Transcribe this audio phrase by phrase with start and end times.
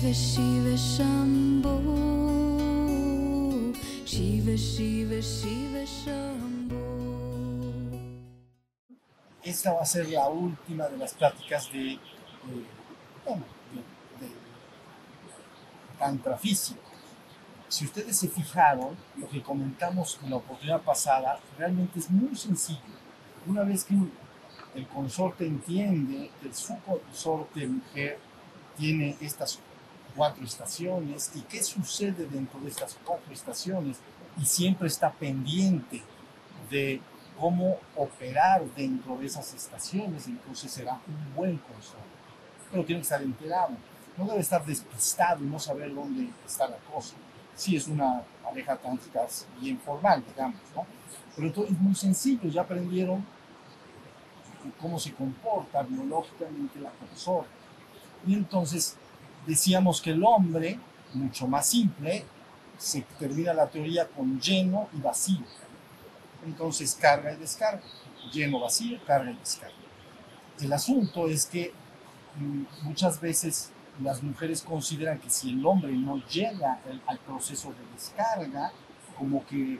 [0.00, 1.76] Shiva Shiva Shambho
[4.06, 6.80] Shiva Shiva Shiva Shambho
[9.42, 11.98] Esta va a ser la última de las pláticas de, de,
[13.26, 13.42] bueno,
[13.74, 14.32] de- de
[15.98, 16.80] Tantra físico.
[17.68, 22.80] Si ustedes se fijaron, lo que comentamos en la oportunidad pasada realmente es muy sencillo.
[23.46, 23.94] Una vez que
[24.74, 28.18] el consorte entiende que su consorte mujer
[28.78, 29.58] tiene estas
[30.14, 33.98] cuatro estaciones y qué sucede dentro de estas cuatro estaciones
[34.40, 36.02] y siempre está pendiente
[36.70, 37.00] de
[37.38, 41.98] cómo operar dentro de esas estaciones, entonces será un buen consorte.
[42.70, 43.70] Pero tiene que estar enterado,
[44.16, 47.14] no debe estar despistado y no saber dónde está la cosa.
[47.56, 49.26] Sí es una pareja tántrica
[49.60, 50.86] bien formal, digamos, ¿no?
[51.34, 53.24] Pero entonces es muy sencillo, ya aprendieron
[54.80, 57.48] cómo se comporta biológicamente la consorte.
[58.26, 58.96] Y entonces
[59.46, 60.78] decíamos que el hombre,
[61.14, 62.24] mucho más simple,
[62.78, 65.44] se termina la teoría con lleno y vacío.
[66.44, 67.82] Entonces carga y descarga,
[68.32, 69.74] lleno, vacío, carga y descarga.
[70.60, 71.72] El asunto es que
[72.38, 73.70] mm, muchas veces
[74.02, 78.72] las mujeres consideran que si el hombre no llega al- proceso de descarga,
[79.18, 79.78] como que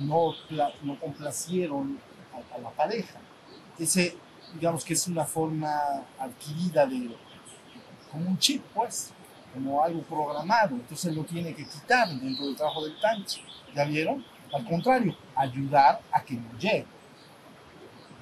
[0.00, 0.34] no,
[0.82, 1.98] no complacieron
[2.32, 3.18] a, a la pareja.
[3.78, 4.16] Ese,
[4.54, 5.70] digamos que es una forma
[6.18, 7.14] adquirida de,
[8.10, 9.12] como un chip, pues,
[9.54, 13.40] como algo programado, entonces lo tiene que quitar dentro del trabajo del tancho.
[13.74, 14.24] ¿Ya vieron?
[14.52, 16.86] Al contrario, ayudar a que no llegue.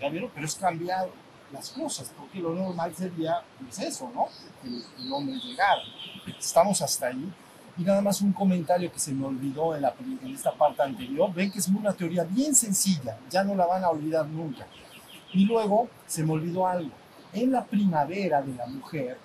[0.00, 0.30] ¿Ya vieron?
[0.34, 1.08] Pero es cambiar
[1.52, 4.28] las cosas, porque lo normal sería pues eso, ¿no?
[4.62, 5.82] Que el, hombre llegara.
[6.38, 7.32] Estamos hasta ahí.
[7.78, 11.32] Y nada más un comentario que se me olvidó en, la, en esta parte anterior.
[11.32, 14.66] Ven que es una teoría bien sencilla, ya no la van a olvidar nunca.
[15.32, 16.90] Y luego se me olvidó algo.
[17.32, 19.18] En la primavera de la mujer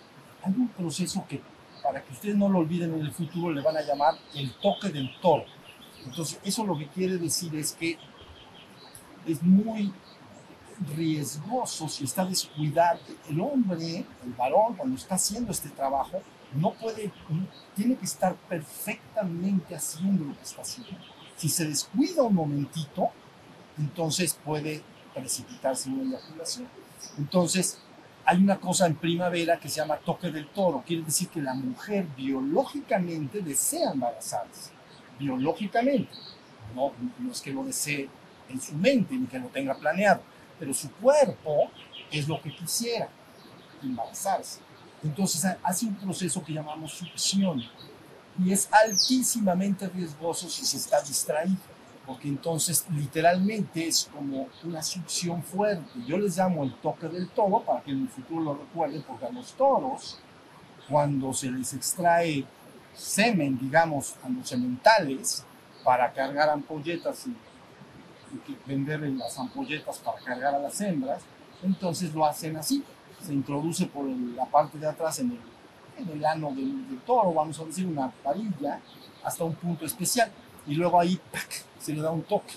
[0.44, 1.42] hay un proceso que,
[1.84, 4.90] para que ustedes no lo olviden en el futuro, le van a llamar el toque
[4.90, 5.46] del toro.
[6.06, 7.98] Entonces, eso lo que quiere decir es que
[9.26, 9.94] es muy
[10.96, 13.00] riesgoso si está descuidado.
[13.30, 16.22] El hombre, el varón, cuando está haciendo este trabajo,
[16.54, 17.12] no puede,
[17.76, 20.98] tiene que estar perfectamente haciendo lo que está haciendo.
[21.38, 23.10] Si se descuida un momentito,
[23.78, 24.82] entonces puede
[25.14, 26.68] precipitarse una eyaculación.
[27.18, 27.80] Entonces,
[28.32, 30.84] hay una cosa en primavera que se llama toque del toro.
[30.88, 34.72] Quiere decir que la mujer biológicamente desea embarazarse.
[35.20, 36.12] Biológicamente.
[36.74, 36.94] No,
[37.30, 38.08] es que lo desee
[38.50, 40.22] en su mente ni que lo tenga planeado,
[40.58, 41.70] pero su cuerpo
[42.10, 43.10] es lo que quisiera,
[43.84, 44.60] embarazarse.
[45.04, 47.62] Entonces ha- hace un proceso que llamamos succión
[48.42, 51.58] y es altísimamente riesgoso si se está distraído,
[52.12, 55.98] porque entonces literalmente es como una succión fuerte.
[56.06, 59.28] Yo les llamo el toque del toro para que en el futuro lo recuerden, porque
[59.28, 60.20] a los toros,
[60.90, 62.44] cuando se les extrae
[62.94, 65.46] semen, digamos, a los sementales,
[65.86, 67.36] para cargar ampolletas y,
[68.66, 71.22] vender las ampolletas para cargar a las hembras,
[71.64, 72.84] entonces lo hacen así.
[73.26, 75.40] Se introduce por el- la parte de atrás en el,
[76.04, 78.82] en el ano del, del toro, vamos a decir, una varilla,
[79.24, 80.30] hasta un punto especial.
[80.68, 81.66] Y luego ahí ¡pac!
[81.80, 82.54] se le da un toque.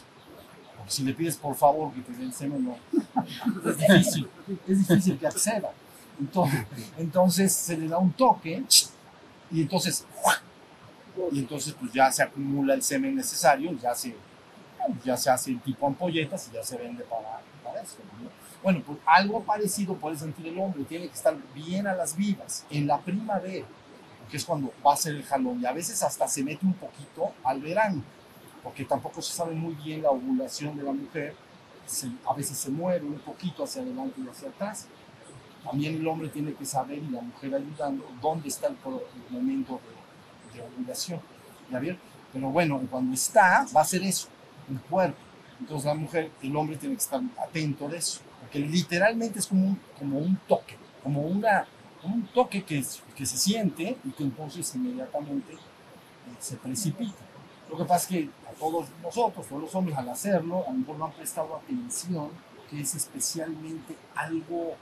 [0.76, 2.76] Porque si le pides por favor que te dé el semen, no.
[3.70, 4.28] Es difícil,
[4.66, 5.70] es difícil que acceda.
[6.20, 6.60] Entonces,
[6.98, 8.62] entonces se le da un toque
[9.50, 10.06] y entonces
[11.32, 14.14] y entonces pues ya se acumula el semen necesario, ya se,
[15.04, 17.98] ya se hace el tipo ampolletas y ya se vende para, para eso.
[18.20, 18.28] ¿no?
[18.62, 22.64] Bueno, pues algo parecido puede sentir el hombre, tiene que estar bien a las vivas
[22.70, 23.66] en la primavera,
[24.30, 26.74] que es cuando va a ser el jalón, y a veces hasta se mete un
[26.74, 28.02] poquito al verano,
[28.62, 31.34] porque tampoco se sabe muy bien la ovulación de la mujer,
[31.86, 34.86] se- a veces se mueve un poquito hacia adelante y hacia atrás.
[35.62, 39.80] También el hombre tiene que saber y la mujer ayudando dónde está el, el momento
[40.52, 41.20] de, de ovulación.
[41.70, 41.98] ¿Ya vieron?
[42.32, 44.28] Pero bueno, cuando está, va a ser eso,
[44.70, 45.16] el cuerpo.
[45.60, 49.66] Entonces la mujer, el hombre tiene que estar atento de eso, porque literalmente es como
[49.68, 51.66] un, como un toque, como una,
[52.04, 52.84] un toque que,
[53.16, 57.14] que se siente y que entonces inmediatamente eh, se precipita.
[57.70, 60.78] Lo que pasa es que a todos nosotros, todos los hombres, al hacerlo, a lo
[60.78, 62.28] mejor no han prestado atención,
[62.70, 64.76] que es especialmente algo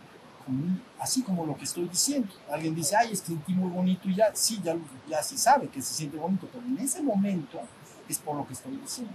[0.45, 2.33] común, así como lo que estoy diciendo.
[2.51, 4.77] Alguien dice, ay, es que sentí muy bonito y ya, sí, ya,
[5.09, 7.61] ya se sabe que se siente bonito, pero en ese momento
[8.09, 9.15] es por lo que estoy diciendo.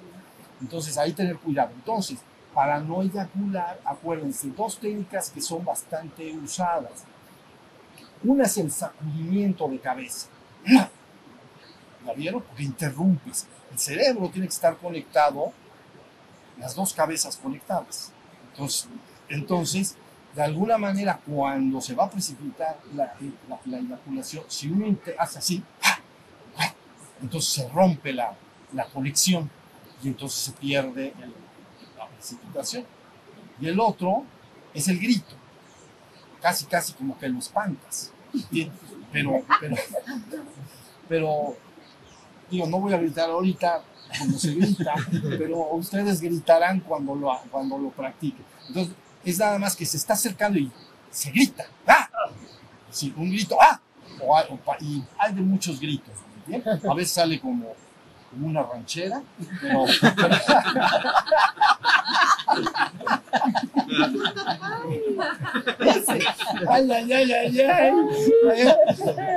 [0.62, 1.72] Entonces, ahí tener cuidado.
[1.76, 2.20] Entonces,
[2.54, 7.06] para no eyacular, acuérdense, dos técnicas que son bastante usadas.
[8.24, 10.28] Una es el sacudimiento de cabeza.
[12.06, 12.42] ¿La vieron?
[12.42, 13.48] Porque interrumpes.
[13.72, 15.52] El cerebro tiene que estar conectado,
[16.58, 18.12] las dos cabezas conectadas.
[18.52, 18.88] Entonces,
[19.30, 19.98] entonces
[20.38, 23.12] de alguna manera, cuando se va a precipitar la,
[23.50, 25.64] la, la si uno hace así,
[27.20, 28.36] entonces se rompe la,
[28.74, 29.50] la conexión
[30.04, 31.12] y entonces se pierde
[31.98, 32.86] la precipitación.
[33.60, 34.26] Y el otro
[34.76, 35.34] es el grito,
[36.48, 38.14] casi, casi como que lo espantas.
[39.12, 39.76] Pero, pero,
[41.10, 41.58] pero,
[42.50, 43.84] digo, no voy a gritar ahorita
[44.18, 44.94] como se grita,
[45.38, 48.46] pero ustedes gritarán cuando lo, cuando lo practiquen.
[48.70, 48.96] Entonces,
[49.26, 50.72] es nada más que se está acercando y
[51.12, 51.66] se grita.
[51.86, 52.08] ¡Ah!
[52.92, 53.82] Sí, un grito, ¡ah!
[54.80, 56.16] Y hay de muchos gritos.
[56.46, 56.64] ¿bien?
[56.90, 57.74] A veces sale como,
[58.30, 59.22] como una ranchera,
[59.62, 59.86] pero,
[66.70, 67.92] ay, ay, ay, ay,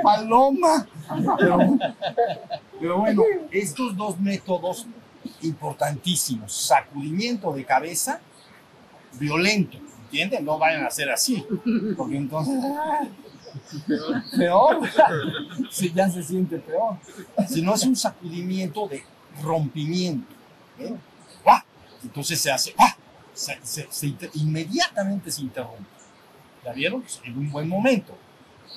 [0.03, 0.87] paloma.
[2.79, 4.87] Pero, bueno, estos dos métodos
[5.41, 8.19] importantísimos, sacudimiento de cabeza
[9.19, 10.45] violento, ¿entienden?
[10.45, 11.45] No vayan a hacer así,
[11.97, 13.07] porque entonces ah,
[14.37, 14.79] peor,
[15.69, 16.97] sí, ya se siente peor.
[17.47, 19.03] Si no es un sacudimiento de
[19.41, 20.33] rompimiento,
[20.79, 20.95] ¿eh?
[22.03, 22.89] Entonces se hace, ¡guau!
[23.33, 25.85] Se, se- inmediatamente se interrumpe.
[26.63, 27.03] ¿Ya vieron?
[27.23, 28.15] En un buen momento.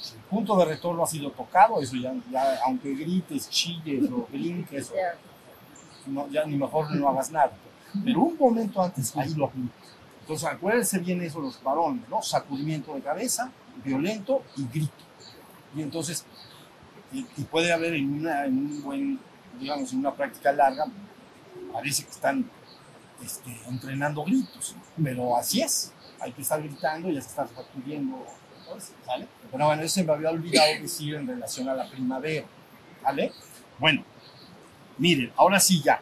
[0.00, 4.26] Si el punto de retorno ha sido tocado, eso ya, ya aunque grites, chilles o
[4.30, 4.92] brinques,
[6.06, 7.52] no, ya ni mejor no hagas nada.
[8.04, 9.70] Pero un momento antes, ahí lo aplicas.
[10.20, 12.22] Entonces acuérdense bien eso los varones, ¿no?
[12.22, 13.50] Sacudimiento de cabeza,
[13.84, 14.92] violento y grito.
[15.76, 16.24] Y entonces,
[17.12, 19.20] y puede haber en, una, en un buen,
[19.60, 20.86] digamos, en una práctica larga,
[21.72, 22.44] parece que están
[23.24, 25.92] este, entrenando gritos, pero así es.
[26.20, 28.24] Hay que estar gritando y ya se está sacudiendo,
[29.50, 32.46] bueno, eso me había olvidado decir en relación a la primavera,
[33.02, 33.32] ¿vale?
[33.78, 34.02] Bueno,
[34.98, 36.00] miren, ahora sí ya.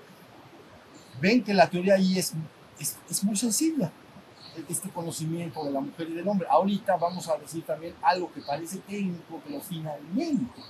[1.21, 2.33] Ven que la teoría ahí es,
[2.79, 3.91] es, es muy sencilla,
[4.69, 6.47] este conocimiento de la mujer y del hombre.
[6.51, 10.61] Ahorita vamos a decir también algo que parece técnico, pero finalmente,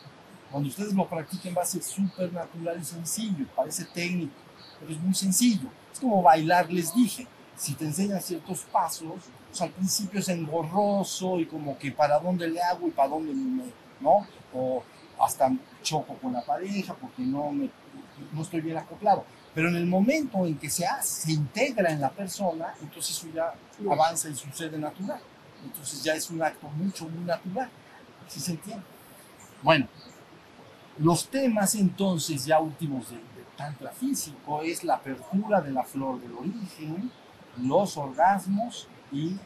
[0.50, 4.34] cuando ustedes lo practiquen va a ser súper natural y sencillo, parece técnico,
[4.80, 5.68] pero es muy sencillo.
[5.92, 7.26] Es como bailar, les dije.
[7.56, 9.12] Si te enseñan ciertos pasos,
[9.48, 13.32] pues al principio es engorroso y como que para dónde le hago y para dónde
[13.34, 13.64] me,
[14.00, 14.26] ¿no?
[14.54, 14.82] O
[15.20, 15.52] hasta
[15.82, 17.70] choco con la pareja porque no, me,
[18.32, 19.24] no estoy bien acoplado.
[19.54, 23.28] Pero en el momento en que se, hace, se integra en la persona, entonces eso
[23.34, 23.52] ya
[23.90, 25.20] avanza y sucede natural.
[25.62, 27.68] Entonces ya es un acto mucho, muy natural.
[28.28, 28.84] ¿Sí se entiende?
[29.62, 29.86] Bueno,
[30.98, 33.16] los temas entonces ya últimos de
[33.56, 37.10] Tantra físico es la apertura de la flor del origen,
[37.58, 39.36] los orgasmos y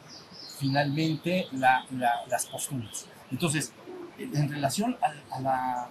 [0.57, 3.05] finalmente la- la- las posturas.
[3.31, 3.73] Entonces,
[4.17, 5.87] en relación a,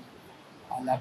[0.70, 1.00] a la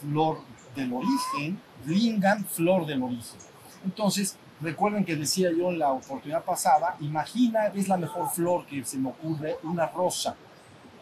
[0.00, 0.40] flor
[0.74, 3.38] del origen, Lingam, flor del origen.
[3.84, 8.84] Entonces, recuerden que decía yo en la oportunidad pasada, imagina, es la mejor flor que
[8.84, 10.34] se me ocurre, una rosa,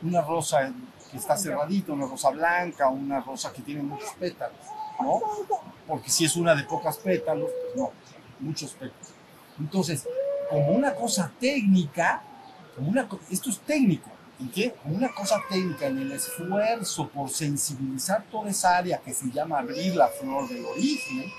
[0.03, 0.71] una rosa
[1.11, 4.57] que está cerradita, una rosa blanca, una rosa que tiene muchos pétalos,
[5.00, 5.20] ¿no?
[5.87, 7.90] Porque si es una de pocas pétalos, pues no,
[8.40, 9.14] muchos pétalos.
[9.58, 10.06] Entonces,
[10.50, 12.22] como una cosa técnica,
[12.75, 14.10] como una, esto es técnico,
[14.40, 14.75] ¿en qué?
[14.82, 19.58] Como una cosa técnica en el esfuerzo por sensibilizar toda esa área que se llama
[19.58, 21.32] abrir la flor del origen,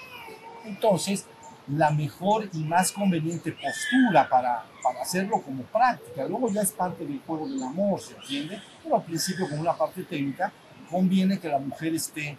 [0.65, 1.26] entonces
[1.68, 7.06] la mejor y más conveniente postura para, para hacerlo como práctica, luego ya es parte
[7.06, 8.61] del juego del amor, ¿se entiende?
[8.81, 10.52] Pero al principio como una parte técnica,
[10.90, 12.37] conviene que la mujer esté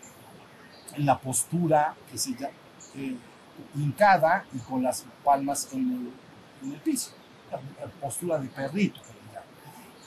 [0.99, 2.53] en la postura que se llama
[2.97, 3.17] eh,
[3.77, 7.13] hincada y con las palmas en el, en el piso,
[7.51, 9.01] la, postura de perrito.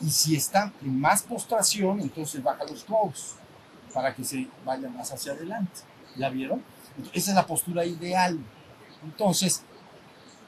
[0.01, 3.35] Y si está en más postración, entonces baja los codos
[3.93, 5.81] para que se vaya más hacia adelante.
[6.17, 6.63] ¿Ya vieron?
[6.97, 8.39] Entonces, esa es la postura ideal.
[9.03, 9.63] Entonces,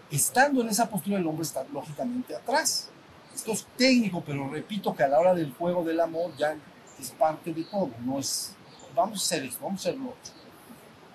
[0.09, 2.89] estando en esa postura, el hombre está lógicamente atrás.
[3.33, 6.55] Esto es técnico, pero repito que a la hora del juego del amor ya
[6.99, 7.91] es parte de todo.
[8.03, 8.55] No es,
[8.95, 10.33] vamos a hacer esto, vamos a hacerlo otro.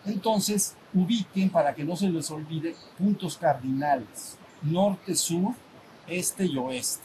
[0.06, 5.54] Entonces, ubiquen para que no se les olvide puntos cardinales: norte, sur,
[6.06, 7.04] este y oeste.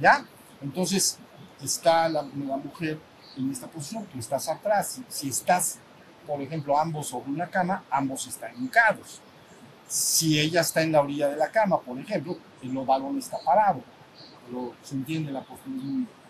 [0.00, 0.26] ¿Ya?
[0.60, 1.18] Entonces,
[1.62, 2.98] está la, la mujer
[3.36, 4.88] en esta posición, tú estás atrás.
[4.88, 5.78] Si, si estás,
[6.26, 9.20] por ejemplo, ambos sobre una cama, ambos están hincados.
[9.86, 13.82] Si ella está en la orilla de la cama, por ejemplo, el varón está parado.
[14.46, 15.76] Pero se entiende la postura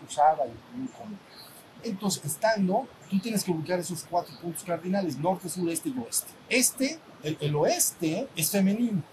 [0.05, 1.17] usada y muy cómoda.
[1.83, 6.31] Entonces, estando, tú tienes que ubicar esos cuatro puntos cardinales, norte, sur, este y oeste.
[6.49, 9.03] Este, el, oeste, es femenino.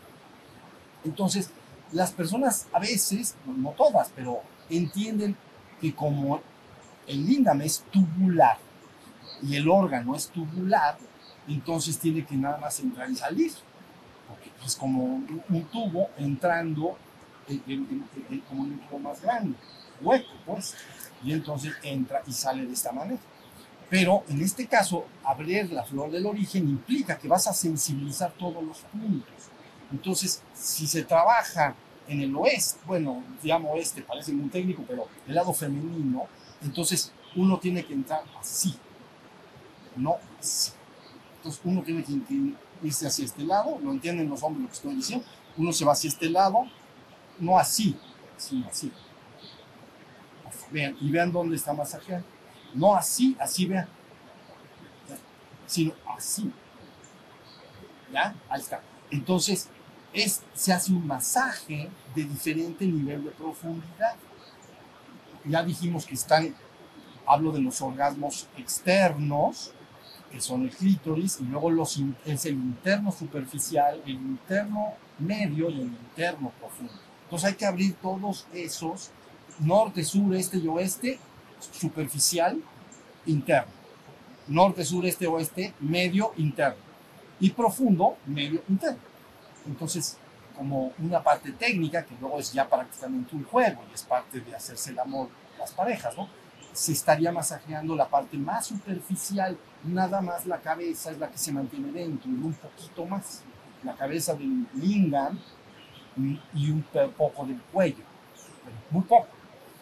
[1.04, 1.50] Entonces,
[1.92, 4.40] las personas a veces, no todas, pero
[4.71, 5.37] entienden
[5.83, 6.40] que como
[7.07, 8.57] el lingam es tubular
[9.42, 10.97] y el órgano es tubular,
[11.47, 13.52] entonces tiene que nada más entrar y salir.
[14.28, 16.97] Porque es como un, tubo entrando
[17.47, 19.57] en- en- en- como un útero más grande,
[20.00, 20.75] hueco, pues.
[21.23, 23.21] Y entonces entra y sale de esta manera.
[23.90, 28.62] Pero en este caso, abrir la flor del origen implica que vas a sensibilizar todos
[28.62, 29.50] los puntos.
[29.90, 31.75] Entonces, si se trabaja
[32.06, 36.26] en el oeste, bueno, llamo oeste, parece muy técnico, pero el lado femenino,
[36.62, 38.76] entonces uno tiene que entrar así,
[39.97, 40.70] no así.
[41.37, 42.14] Entonces uno tiene que
[42.82, 45.92] irse hacia este lado, lo entienden los hombres lo que estoy diciendo, uno se va
[45.92, 46.64] hacia este lado,
[47.40, 47.97] no así,
[48.37, 48.92] sino así.
[50.70, 52.39] Vean, y vean dónde está masajeando.
[52.75, 53.89] No así, así vean,
[55.67, 56.53] sino así.
[58.12, 58.35] ¿Ya?
[58.49, 58.81] Ahí está.
[59.11, 59.69] Entonces,
[60.12, 64.15] es, se hace un masaje de diferente nivel de profundidad.
[65.45, 66.55] Ya dijimos que están,
[67.27, 69.73] hablo de los orgasmos externos,
[70.31, 75.81] que son el clítoris, y luego los, es el interno superficial, el interno medio y
[75.81, 76.93] el interno profundo.
[77.25, 79.11] Entonces hay que abrir todos esos,
[79.61, 81.19] norte, sur, este y oeste,
[81.61, 82.61] superficial,
[83.26, 83.73] interno.
[84.49, 86.83] Norte, sur, este, oeste, medio, interno.
[87.38, 88.99] Y profundo, medio, interno.
[89.67, 90.19] Entonces,
[90.57, 94.55] como una parte técnica, que luego es ya prácticamente un juego y es parte de
[94.55, 96.29] hacerse el amor las parejas, ¿no?
[96.73, 101.52] Se estaría masajeando la parte más superficial, nada más la cabeza es la que se
[101.52, 103.43] mantiene dentro y un poquito más.
[103.85, 105.38] La cabeza del lingam
[106.55, 106.85] y un
[107.17, 108.05] poco del cuello,
[108.90, 109.39] muy poco.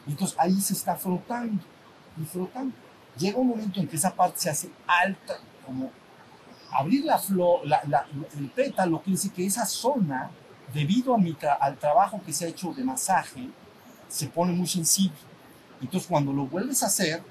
[0.09, 1.63] Entonces ahí se está frotando
[2.21, 2.75] y frotando.
[3.19, 5.91] Llega un momento en que esa parte se hace alta, como
[6.73, 8.07] abrir la flor, la- la-
[8.39, 10.31] el pétalo, quiere decir que esa zona,
[10.73, 13.49] debido a mi al trabajo que se ha hecho de masaje,
[14.09, 15.17] se pone muy sensible.
[15.81, 17.23] Entonces, cuando lo vuelves a hacer,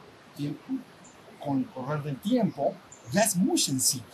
[1.43, 2.73] con el correr del tiempo,
[3.11, 4.05] ya es muy sensible.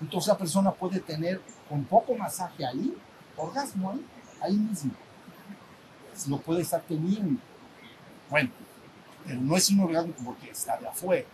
[0.00, 2.94] Entonces, la persona puede tener con poco masaje ahí,
[3.36, 4.04] orgasmo ahí,
[4.40, 4.92] ahí mismo.
[6.28, 7.40] Lo puede estar teniendo.
[8.30, 8.50] Bueno,
[9.26, 11.26] pero no es un orgasmo porque está de afuera.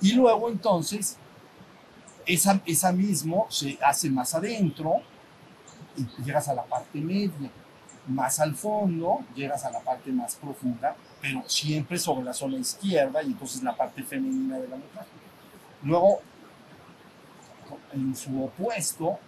[0.00, 1.16] Y luego, entonces,
[2.26, 5.02] esa, esa mismo se hace más adentro
[5.96, 7.50] y llegas a la parte media.
[8.06, 13.22] Más al fondo, llegas a la parte más profunda, pero siempre sobre la zona izquierda
[13.22, 15.04] y entonces la parte femenina de la mujer.
[15.82, 16.20] Luego,
[17.92, 19.18] en su opuesto,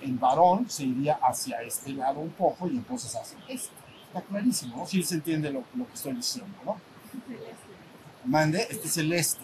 [0.00, 3.74] el, varón se iría hacia este lado un poco y entonces hacia este.
[4.14, 4.86] Está clarísimo, ¿no?
[4.86, 6.76] Si se entiende lo, lo que estoy diciendo, ¿no?
[8.24, 9.42] Mande, este es el este.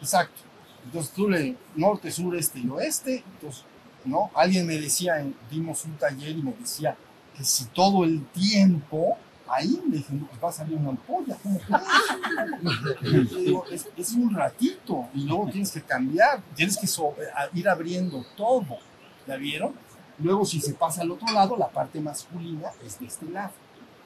[0.00, 0.40] Exacto.
[0.84, 3.22] Entonces tú le norte, sur, este y oeste.
[3.34, 3.64] Entonces,
[4.04, 4.30] ¿no?
[4.34, 6.96] Alguien me decía, dimos un taller y me decía
[7.36, 9.16] que si todo el tiempo
[9.50, 13.30] ahí me dije, pues va a salir una ampolla, ¿cómo crees?
[13.30, 16.86] Yo digo, es, es un ratito y luego tienes que cambiar, tienes que
[17.34, 18.78] a- ir abriendo todo.
[19.26, 19.72] ¿Ya vieron?
[20.18, 23.52] Luego, si se pasa al otro lado, la parte masculina es de este lado.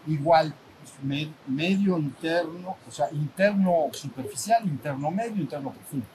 [0.06, 6.06] Igual, pues, me- medio interno, o sea, interno superficial, interno medio, interno profundo.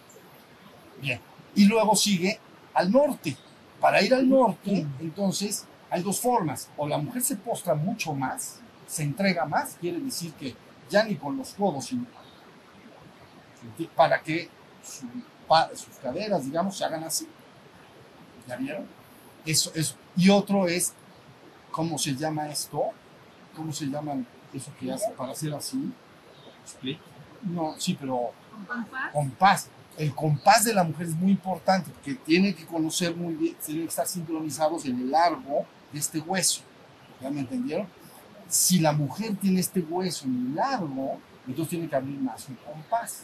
[1.02, 1.20] Bien.
[1.56, 2.40] Y luego sigue
[2.74, 3.36] al norte.
[3.80, 6.70] Para ir al norte, entonces, hay dos formas.
[6.78, 10.56] O la mujer se postra mucho más, se entrega más, quiere decir que
[10.90, 12.06] ya ni con los codos, sino
[13.96, 14.50] para que
[14.84, 15.08] su-
[15.76, 17.28] sus caderas, digamos, se hagan así.
[18.48, 18.86] ¿Ya vieron?
[19.46, 19.96] Eso, eso.
[20.16, 20.94] Y otro es,
[21.72, 22.84] ¿cómo se llama esto?
[23.58, 25.92] ¿Cómo se llaman eso que hace para hacer así?
[26.64, 27.00] Split.
[27.42, 29.12] No, sí, pero ¿Con compás?
[29.12, 29.70] compás.
[29.98, 33.86] El compás de la mujer es muy importante porque tiene que conocer muy bien, tienen
[33.86, 36.62] que estar sincronizados en el largo de este hueso.
[37.20, 37.88] ¿Ya me entendieron?
[38.48, 43.24] Si la mujer tiene este hueso muy largo, entonces tiene que abrir más un compás.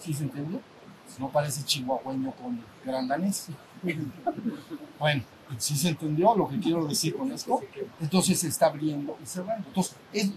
[0.00, 0.60] ¿Sí se entendió?
[1.06, 3.48] Si no parece chihuahueño con gran danés.
[4.98, 5.22] Bueno,
[5.58, 7.60] ¿sí se entendió lo que quiero decir con esto?
[8.00, 9.68] Entonces se está abriendo y cerrando.
[9.68, 10.30] Entonces, es-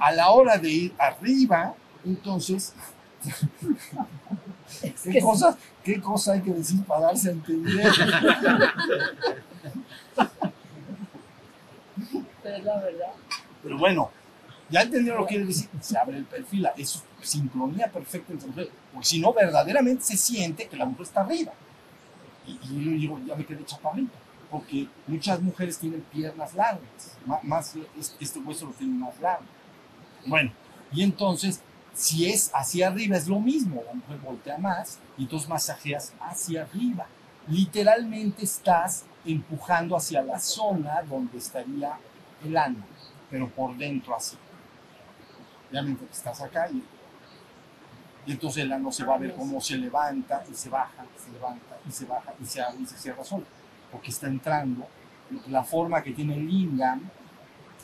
[0.00, 1.74] a la hora de ir arriba,
[2.04, 2.74] entonces
[5.04, 7.92] ¿Qué cosa, ¿Qué cosa hay que decir para darse a entender?
[12.42, 13.12] Pero es la verdad.
[13.62, 14.10] Pero bueno,
[14.70, 15.68] ya entendieron lo que quiere decir.
[15.80, 18.70] Se abre el perfil, es sincronía perfecta entre mujeres.
[18.92, 21.52] Porque si no, verdaderamente se siente que la mujer está arriba.
[22.46, 24.12] Y, yo digo, ya me quedé chaparrito.
[24.50, 27.18] Porque muchas mujeres tienen piernas largas.
[27.42, 29.46] Más, es- este hueso lo tiene más largo.
[30.26, 30.52] Bueno,
[30.92, 31.60] y entonces,
[31.92, 33.82] si es hacia arriba, es lo mismo.
[33.86, 37.06] La mujer voltea más y entonces masajeas hacia arriba.
[37.48, 41.98] Literalmente estás empujando hacia la zona donde estaría
[42.44, 42.84] el ano,
[43.30, 44.36] pero por dentro así.
[45.70, 46.82] Obviamente estás acá y,
[48.26, 51.32] y entonces el ano se va a ver cómo se levanta y se baja, se
[51.32, 53.44] levanta y se baja y se abre y se cierra solo,
[53.90, 54.86] porque está entrando
[55.48, 57.02] la forma que tiene el lingam,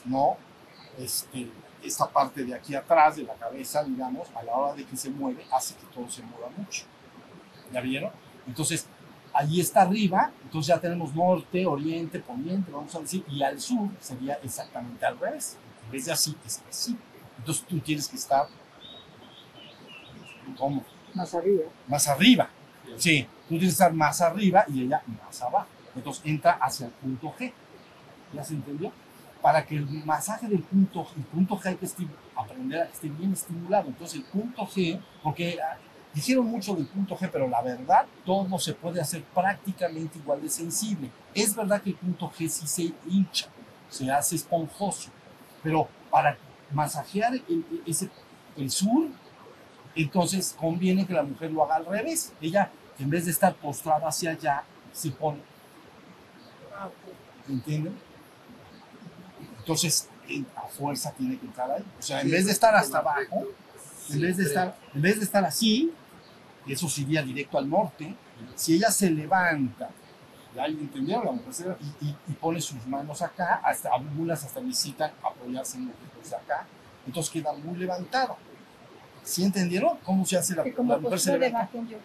[0.05, 0.37] ¿no?
[0.97, 1.49] este,
[1.83, 5.09] esta parte de aquí atrás de la cabeza, digamos, a la hora de que se
[5.09, 6.83] mueve, hace que todo se mueva mucho.
[7.71, 8.11] ¿Ya vieron?
[8.45, 8.85] Entonces,
[9.33, 13.89] ahí está arriba, entonces ya tenemos norte, oriente, poniente, vamos a decir, y al sur
[13.99, 15.57] sería exactamente al revés.
[15.85, 16.97] En vez de así, es así.
[17.37, 18.47] Entonces tú tienes que estar
[20.55, 21.63] como Más arriba.
[21.87, 22.49] más arriba.
[22.97, 25.67] Sí, tú tienes que estar más arriba y ella más abajo.
[25.95, 27.51] Entonces entra hacia el punto G.
[28.33, 28.91] ¿Ya se entendió?
[29.41, 31.87] Para que el masaje del punto, el punto G hay que
[32.35, 33.87] aprender a que esté bien estimulado.
[33.87, 35.77] Entonces el punto G, porque ah,
[36.13, 40.49] dijeron mucho del punto G, pero la verdad todo se puede hacer prácticamente igual de
[40.49, 41.09] sensible.
[41.33, 43.47] Es verdad que el punto G sí se hincha,
[43.89, 45.09] se hace esponjoso,
[45.63, 46.37] pero para
[46.71, 48.09] masajear el- ese,
[48.57, 49.07] el sur,
[49.95, 52.33] entonces conviene que la mujer lo haga al revés.
[52.41, 55.39] Ella, en vez de estar postrada hacia allá, se pone.
[57.49, 57.97] ¿Entienden?
[59.59, 61.83] Entonces, en- a fuerza tiene que entrar ahí.
[61.99, 63.47] O sea, en vez de estar hasta abajo,
[64.09, 65.91] en vez de estar, en vez de estar así,
[66.67, 68.15] eso sería directo al norte,
[68.55, 69.89] si ella se levanta,
[70.55, 75.11] ya entendieron, la mujer y, y- y pone sus manos acá, hasta algunas hasta necesitan
[75.23, 76.65] apoyarse en los de acá,
[77.05, 78.35] entonces queda muy levantada.
[79.23, 82.03] ¿Sí entendieron cómo se hace la, como la mujer se postura de vaca en yoga.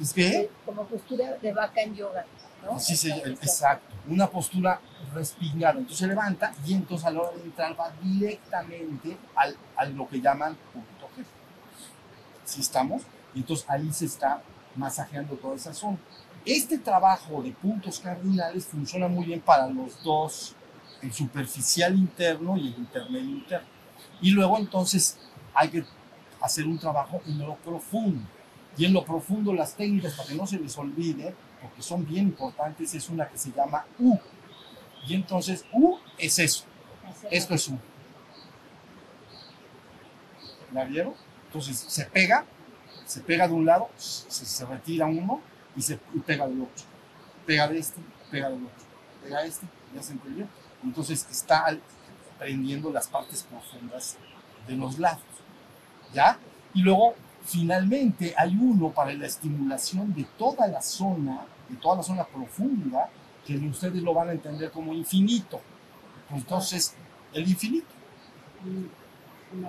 [0.00, 0.30] ¿Es que?
[0.30, 2.24] Sí, como postura de vaca en yoga.
[2.64, 2.72] ¿no?
[2.72, 3.94] Así se exacto.
[4.08, 4.80] Una postura
[5.14, 5.72] respingada.
[5.72, 10.08] Entonces se levanta y entonces a la hora de entrar va directamente al, a lo
[10.08, 11.24] que llaman punto G.
[12.44, 13.02] ¿Sí estamos?
[13.34, 14.42] Y entonces ahí se está
[14.76, 15.98] masajeando toda esa zona.
[16.44, 20.54] Este trabajo de puntos cardinales funciona muy bien para los dos,
[21.02, 23.68] el superficial interno y el intermedio interno.
[24.22, 25.18] Y luego entonces
[25.54, 25.84] hay que
[26.40, 28.22] hacer un trabajo en lo profundo.
[28.76, 32.26] Y en lo profundo las técnicas, para que no se les olvide, porque son bien
[32.26, 34.16] importantes, es una que se llama U.
[35.06, 36.64] Y entonces U es eso,
[37.30, 37.78] esto es U.
[40.72, 41.14] ¿La vieron?
[41.46, 42.44] Entonces se pega,
[43.06, 45.40] se pega de un lado, se, se retira uno
[45.76, 46.84] y se y pega del otro.
[47.46, 48.00] Pega de este,
[48.30, 48.84] pega del otro.
[49.22, 50.46] Pega este, ya se entendió.
[50.84, 51.82] Entonces está al-
[52.38, 54.16] prendiendo las partes profundas
[54.68, 55.20] de los lados.
[56.12, 56.38] ¿Ya?
[56.74, 62.02] Y luego, finalmente, hay uno para la estimulación de toda la zona, de toda la
[62.02, 63.08] zona profunda,
[63.44, 65.60] que ustedes lo van a entender como infinito.
[66.30, 66.94] Entonces,
[67.32, 67.88] el infinito.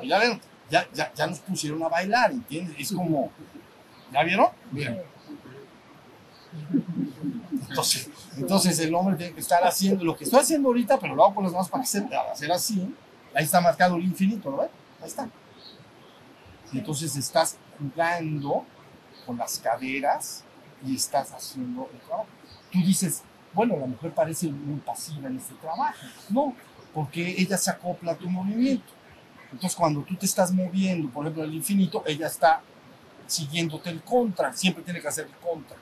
[0.03, 2.75] Ya ven, ya, ya, ya nos pusieron a bailar, ¿entiendes?
[2.77, 3.31] Es como,
[4.11, 4.47] ¿ya vieron?
[4.71, 5.01] Bien.
[7.69, 11.23] Entonces, entonces el hombre tiene que estar haciendo lo que estoy haciendo ahorita, pero lo
[11.23, 12.93] hago con las manos para al hacer así.
[13.33, 14.69] Ahí está marcado el infinito, ¿lo ven?
[15.01, 15.29] Ahí está.
[16.71, 18.65] Y entonces estás jugando
[19.25, 20.43] con las caderas
[20.85, 22.27] y estás haciendo el trabajo.
[22.71, 25.97] Tú dices, bueno, la mujer parece muy pasiva en este trabajo.
[26.29, 26.55] No,
[26.93, 28.91] porque ella se acopla a tu movimiento.
[29.51, 32.61] Entonces, cuando tú te estás moviendo, por ejemplo, el infinito, ella está
[33.27, 35.77] siguiéndote el contra, siempre tiene que hacer el contra.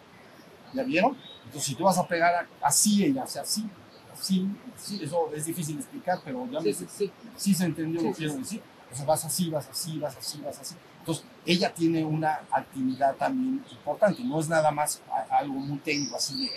[0.73, 1.15] ¿Ya vieron?
[1.45, 3.67] Entonces, si tú vas a pegar así, ella hace así,
[4.13, 7.11] así, así, eso es difícil de explicar, pero ya me- Sí, sí, sí.
[7.35, 8.39] sí se entendió lo Sí, que sí, quiero sí.
[8.39, 8.61] decir.
[8.91, 10.75] O sea, vas así, vas así, vas así, vas así.
[10.99, 14.23] Entonces, ella tiene una actividad también importante.
[14.23, 16.49] No es nada más algo muy técnico, así de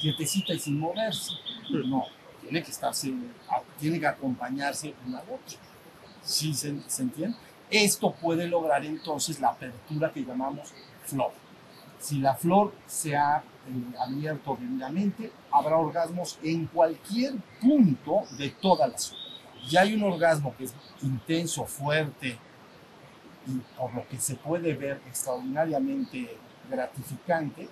[0.00, 1.32] quietecita y sin moverse.
[1.86, 2.04] No,
[2.40, 3.12] tiene que estarse,
[3.78, 5.58] tiene que acompañarse una otra.
[6.22, 7.36] ¿Sí se, se entiende?
[7.70, 10.72] Esto puede lograr entonces la apertura que llamamos
[11.06, 11.32] flor.
[11.98, 18.88] Si la flor se ha eh, abierto debidamente, habrá orgasmos en cualquier punto de toda
[18.88, 19.21] la zona.
[19.70, 22.38] Y hay un orgasmo que es intenso, fuerte,
[23.46, 26.36] y por lo que se puede ver extraordinariamente
[26.70, 27.68] gratificante,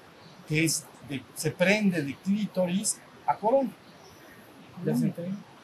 [0.46, 0.87] que es
[1.35, 3.70] se prende de clítoris a corona.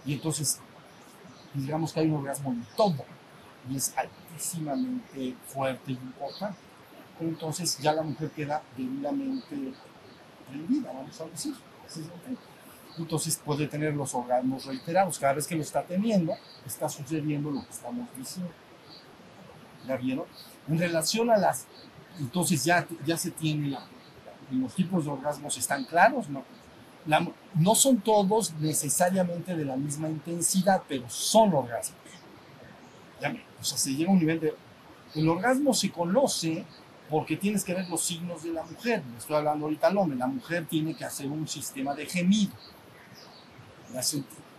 [0.05, 0.61] Y entonces,
[1.55, 3.05] digamos que hay un orgasmo en todo,
[3.71, 6.59] y es altísimamente fuerte y importante.
[7.21, 9.73] Entonces ya la mujer queda debidamente
[10.49, 11.55] prendida, vamos a decir.
[12.98, 15.18] Entonces puede tener los orgasmos reiterados.
[15.18, 16.35] Cada vez que lo está teniendo,
[16.66, 18.50] está sucediendo lo que estamos diciendo.
[19.87, 20.24] ¿Ya vieron?
[20.68, 21.66] En relación a las...
[22.18, 23.87] Entonces ya, ya se tiene la-
[24.50, 26.42] los tipos de orgasmos están claros, ¿no?
[27.06, 31.98] La- no son todos necesariamente de la misma intensidad, pero son orgasmos.
[33.20, 34.54] Ya, o sea, se llega a un nivel de...
[35.14, 36.64] El orgasmo se conoce
[37.09, 39.02] porque tienes que ver los signos de la mujer.
[39.16, 40.18] Estoy hablando ahorita al hombre.
[40.18, 42.52] La mujer tiene que hacer un sistema de gemido.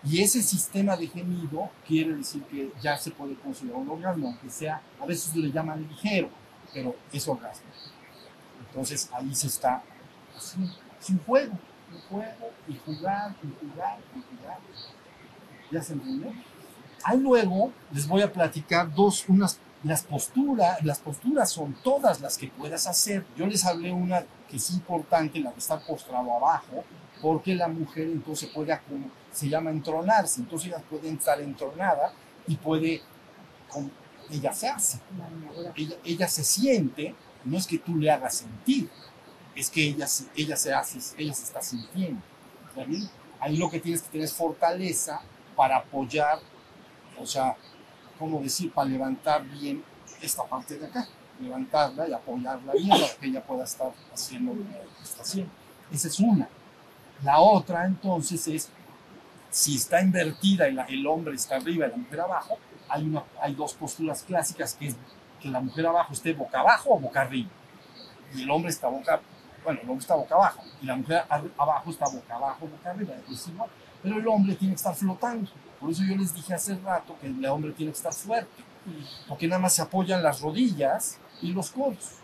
[0.03, 4.49] Y ese sistema de gemido quiere decir que ya se puede considerar un orgasmo, aunque
[4.49, 6.29] sea, a veces le llaman ligero,
[6.73, 7.67] pero es orgasmo.
[8.67, 9.83] Entonces ahí se está
[10.35, 10.71] haciendo.
[10.99, 11.53] Es un juego,
[11.91, 14.59] un juego, y jugar, y jugar, y jugar.
[15.71, 16.31] ¿Ya se entendió?
[17.03, 22.37] Ahí luego les voy a platicar dos, unas, las posturas, las posturas son todas las
[22.37, 23.25] que puedas hacer.
[23.35, 26.83] Yo les hablé una que es importante, la de estar postrado abajo,
[27.21, 28.79] porque la mujer entonces puede,
[29.31, 32.13] se llama entronarse, entonces ella puede estar entronada
[32.47, 33.01] y puede,
[33.69, 33.91] con-
[34.29, 34.99] ella se hace,
[35.75, 38.89] ella, ella se siente, no es que tú le hagas sentir,
[39.55, 42.21] es que ella, ella se hace, ella se está sintiendo.
[42.69, 43.09] ¿está bien?
[43.39, 45.21] Ahí lo que tienes que tener es fortaleza
[45.55, 46.39] para apoyar,
[47.19, 47.55] o sea,
[48.19, 48.71] ¿cómo decir?
[48.71, 49.83] Para levantar bien
[50.21, 51.07] esta parte de acá,
[51.39, 55.51] levantarla y apoyarla bien para que ella pueda estar haciendo lo que está haciendo.
[55.91, 56.49] Esa es una.
[57.23, 58.69] La otra entonces es,
[59.49, 62.57] si está invertida y el hombre está arriba y la mujer abajo,
[62.89, 64.97] hay, dos posturas clásicas que es
[65.41, 67.49] que la mujer abajo esté boca abajo o boca arriba.
[68.33, 69.19] Y el hombre está boca,
[69.63, 73.13] bueno, el hombre está boca abajo y la mujer abajo está boca abajo, boca arriba.
[74.03, 75.49] Pero el hombre tiene que estar flotando.
[75.79, 78.63] Por eso yo les dije hace rato que el hombre tiene que estar fuerte,
[79.27, 82.15] porque nada más se apoyan las rodillas y los codos.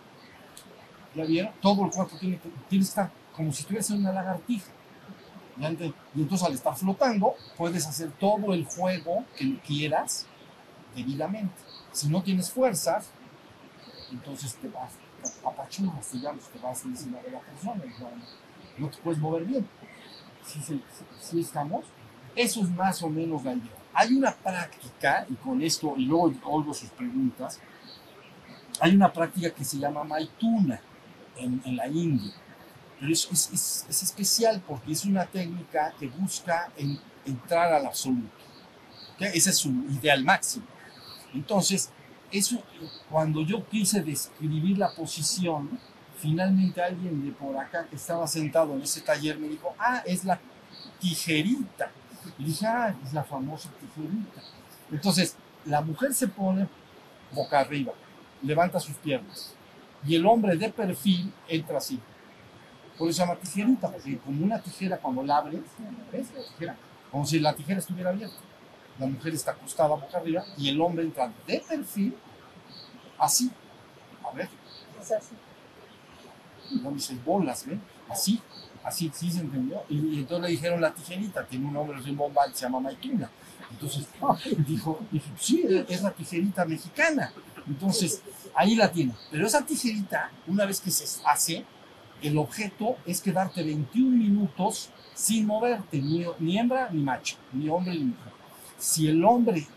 [1.14, 1.54] ¿Ya vieron?
[1.62, 4.72] Todo el cuerpo tiene que, tiene que estar como si estuvieras en una lagartija.
[5.58, 10.26] ¿Ya ente- Y entonces al estar flotando, puedes hacer todo el juego que quieras
[10.96, 11.54] debidamente.
[11.92, 13.10] Si no tienes fuerzas,
[14.12, 17.82] entonces te vas, te apachurras, digamos, te vas encima de la persona,
[18.78, 19.68] no, te puedes mover bien.
[20.46, 21.86] ¿Sí, se- sí- sí estamos?
[22.36, 23.72] Eso es más o menos la idea.
[23.94, 27.60] Hay una práctica, y con esto, y luego oigo sus preguntas,
[28.80, 30.80] hay una práctica que se llama Maituna
[31.38, 32.34] en, en la India.
[33.04, 37.86] Pero es, es, es- es especial porque es una técnica que busca en- entrar al
[37.86, 38.30] absoluto.
[39.16, 39.24] ¿ok?
[39.34, 40.66] Ese es su ideal máximo.
[41.34, 41.89] Entonces,
[43.10, 45.70] cuando yo quise describir la posición,
[46.18, 50.24] finalmente alguien de por acá que estaba sentado en ese taller me dijo, ah, es
[50.24, 50.39] la
[51.00, 51.92] tijerita.
[52.39, 54.42] Y dije, ah, es la famosa tijerita.
[54.92, 55.36] Entonces,
[55.66, 56.68] la mujer se pone
[57.34, 57.92] boca arriba,
[58.42, 59.54] levanta sus piernas.
[60.06, 62.00] Y el hombre de perfil entra así.
[62.98, 65.62] Por eso se llama tijerita, porque como una tijera cuando la abres,
[66.12, 66.78] ¿ves la tijera?
[67.12, 68.36] Como si la tijera estuviera abierta.
[69.00, 72.16] La mujer está acostada boca arriba y el hombre entra de perfil,
[73.18, 73.52] así.
[74.24, 74.48] A ver,
[75.02, 75.36] Es así.
[76.82, 77.82] no dice bolas, ¿ven?
[78.10, 78.40] Así,
[78.84, 79.84] así, sí se entendió.
[79.90, 83.30] Y, y entonces le dijeron la tijerita, tiene un nombre rimbombante, se llama Maituna.
[83.72, 84.08] Entonces
[84.68, 87.34] dijo, dije, sí, es la tijerita mexicana.
[87.66, 88.22] Entonces,
[88.54, 89.14] ahí la tiene.
[89.32, 91.66] Pero esa tijerita, una vez que se hace,
[92.24, 97.94] el objeto es quedarte 21 minutos sin moverte, ni, ni hembra ni macho, ni hombre
[97.94, 98.34] ni mujer.
[98.78, 99.68] Si el hombre,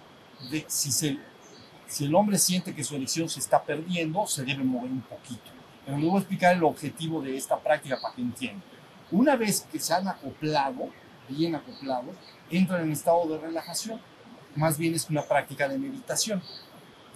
[0.51, 1.19] de, si, se,
[1.87, 5.51] si el hombre siente que su erección se está perdiendo, se debe mover un poquito.
[5.85, 8.63] Pero le voy a explicar el objetivo de esta práctica para que entiendan.
[9.11, 10.89] Una vez que se han acoplado,
[11.29, 12.15] bien acoplados,
[12.51, 14.01] entran en estado de relajación.
[14.55, 16.43] Más bien es una práctica de meditación.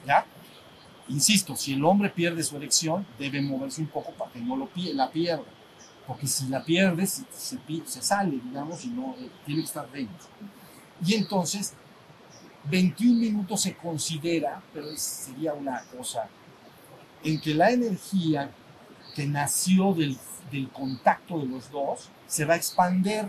[0.07, 0.27] ¿Ya?
[1.11, 4.69] Insisto, si el hombre pierde su erección, debe moverse un poco para que no lo
[4.95, 5.45] la pierda.
[6.07, 9.67] Porque si la pierde, se, se pi- se sale, digamos, y no eh, tiene que
[9.67, 10.27] estar dentro.
[11.05, 11.75] Y entonces,
[12.65, 16.29] 21 minutos se considera, pero es- sería una cosa,
[17.25, 18.51] en que la energía
[19.15, 20.17] que nació del,
[20.51, 23.29] del contacto de los dos se va a expander.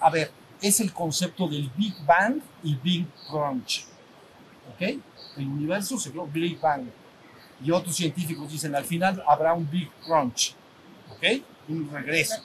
[0.00, 3.84] A ver, es el concepto del Big Bang y Big Crunch.
[4.74, 4.80] ¿Ok?
[5.36, 6.84] El universo se creó Big Bang.
[7.62, 10.54] Y otros científicos dicen, al final habrá un Big Crunch.
[11.10, 11.42] ¿Ok?
[11.68, 12.42] Un regreso.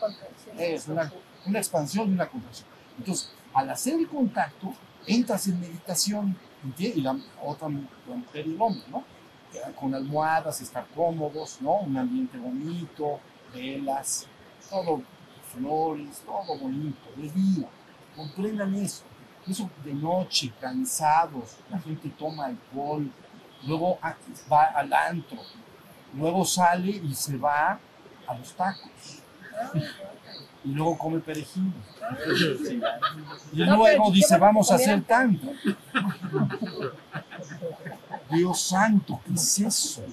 [0.53, 0.63] Una.
[0.63, 1.11] Es una,
[1.45, 2.67] una expansión y una contracción.
[2.97, 4.73] Entonces, al hacer el contacto,
[5.05, 6.97] entras en meditación, ¿entiendes?
[6.97, 9.03] Y la otra, la mujer y el hombre, ¿no?
[9.53, 11.77] Eh, Con almohadas, estar cómodos, ¿no?
[11.77, 13.19] Un ambiente bonito,
[13.53, 14.27] velas,
[14.69, 15.01] todo,
[15.53, 17.67] flores, todo bonito, de día.
[18.15, 19.03] Comprendan eso.
[19.47, 23.09] Eso de noche, cansados, la gente toma alcohol,
[23.65, 23.99] luego
[24.51, 25.37] va al antro,
[26.13, 27.79] luego sale y se va
[28.27, 29.21] a los tacos
[30.67, 31.71] y luego come perejil.
[33.53, 35.47] Y luego dice, ¿qué vamos a hacer tanto.
[38.29, 40.03] Dios santo, ¿qué es eso?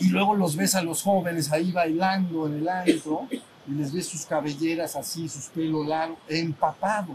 [0.00, 4.08] Y luego los ves a los jóvenes ahí bailando en el antro y les ves
[4.08, 7.14] sus cabelleras así, sus pelos largos, empapado.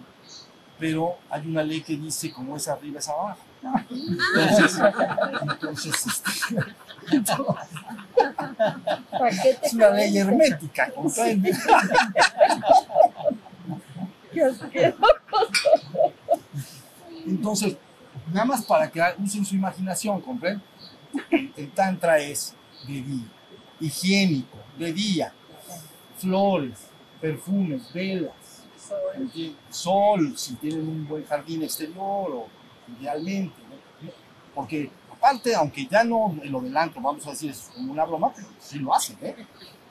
[0.77, 3.48] Pero hay una ley que dice como es arriba es abajo.
[5.41, 6.25] Entonces, este,
[9.61, 11.53] es una ley hermética, ¿comprende?
[17.25, 17.77] Entonces,
[18.31, 20.61] nada más para que usen su imaginación, ¿comprenden?
[21.31, 22.53] El tantra es
[22.87, 23.27] de día,
[23.79, 25.33] higiénico, de día,
[26.17, 26.79] flores,
[27.19, 28.33] perfumes, velas,
[28.89, 29.55] Sol.
[29.69, 32.47] sol, si tienen un buen jardín exterior o
[32.99, 33.55] idealmente,
[34.55, 38.31] porque aparte, aunque ya no lo del antro, vamos a decir, es como una broma,
[38.33, 39.35] pero sí lo hacen, ¿eh?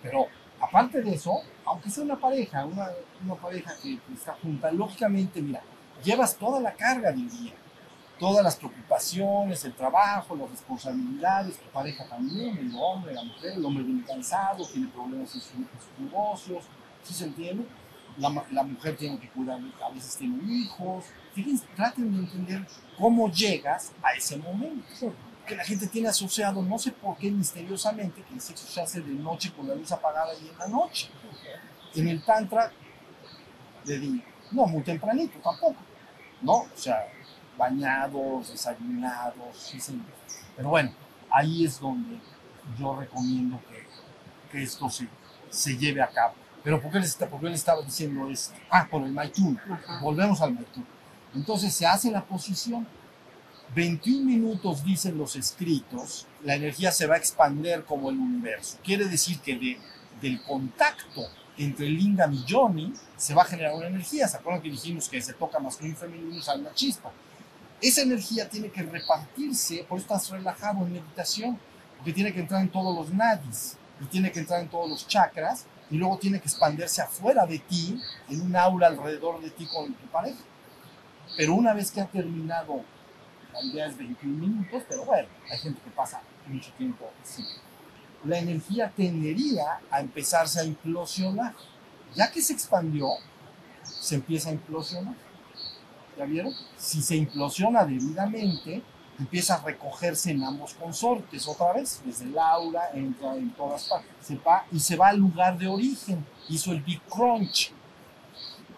[0.02, 0.26] Pero
[0.60, 2.88] aparte de eso, aunque sea una pareja, una,
[3.24, 5.62] una pareja que, está junta, lógicamente, mira,
[6.02, 7.52] llevas toda la carga del día,
[8.18, 13.64] todas las preocupaciones, el trabajo, las responsabilidades, tu pareja también, el hombre, la mujer, el
[13.64, 16.64] hombre viene cansado, tiene problemas en, su- en sus negocios,
[17.04, 17.64] ¿sí se entiende?
[18.16, 21.04] La, la mujer tiene que cuidar, a veces tiene hijos.
[21.38, 22.66] Fíjense, traten de entender
[22.98, 25.14] cómo llegas a ese momento.
[25.46, 29.00] Que la gente tiene asociado, no sé por qué misteriosamente, que el sexo se hace
[29.00, 31.08] de noche con la luz apagada y en la noche.
[31.94, 32.72] En el Tantra,
[33.84, 34.24] de día.
[34.50, 35.76] No, muy tempranito tampoco.
[36.42, 36.54] ¿No?
[36.54, 37.06] O sea,
[37.56, 40.06] bañados, desayunados, sí, señor.
[40.56, 40.92] Pero bueno,
[41.30, 42.18] ahí es donde
[42.76, 43.86] yo recomiendo que,
[44.50, 45.06] que esto se,
[45.50, 46.34] se lleve a cabo.
[46.64, 48.58] Pero ¿por qué, les, por qué les estaba diciendo esto?
[48.68, 49.58] Ah, por el Maitún.
[50.02, 50.97] Volvemos al Maitún.
[51.34, 52.86] Entonces se hace la posición.
[53.74, 58.78] 21 minutos, dicen los escritos, la energía se va a expander como el universo.
[58.82, 59.78] Quiere decir que de,
[60.22, 64.26] del contacto entre el lingam y Johnny se va a generar una energía.
[64.26, 67.12] ¿Se acuerdan que dijimos que se toca masculino y femenino sale una chispa?
[67.80, 71.58] Esa energía tiene que repartirse, por eso estás relajado en meditación,
[71.96, 75.06] porque tiene que entrar en todos los nadis y tiene que entrar en todos los
[75.06, 79.66] chakras y luego tiene que expandirse afuera de ti, en un aula alrededor de ti
[79.66, 80.38] con tu pareja.
[81.36, 82.82] Pero una vez que ha terminado,
[83.52, 87.44] la idea es 21 minutos, pero bueno, hay gente que pasa mucho tiempo así.
[88.24, 91.54] La energía tendería a empezarse a implosionar.
[92.14, 93.08] Ya que se expandió,
[93.82, 95.14] se empieza a implosionar.
[96.16, 96.52] ¿Ya vieron?
[96.76, 98.82] Si se implosiona debidamente,
[99.18, 104.10] empieza a recogerse en ambos consortes otra vez, desde el aura, entra en todas partes,
[104.20, 107.72] se va y se va al lugar de origen, hizo el Big Crunch.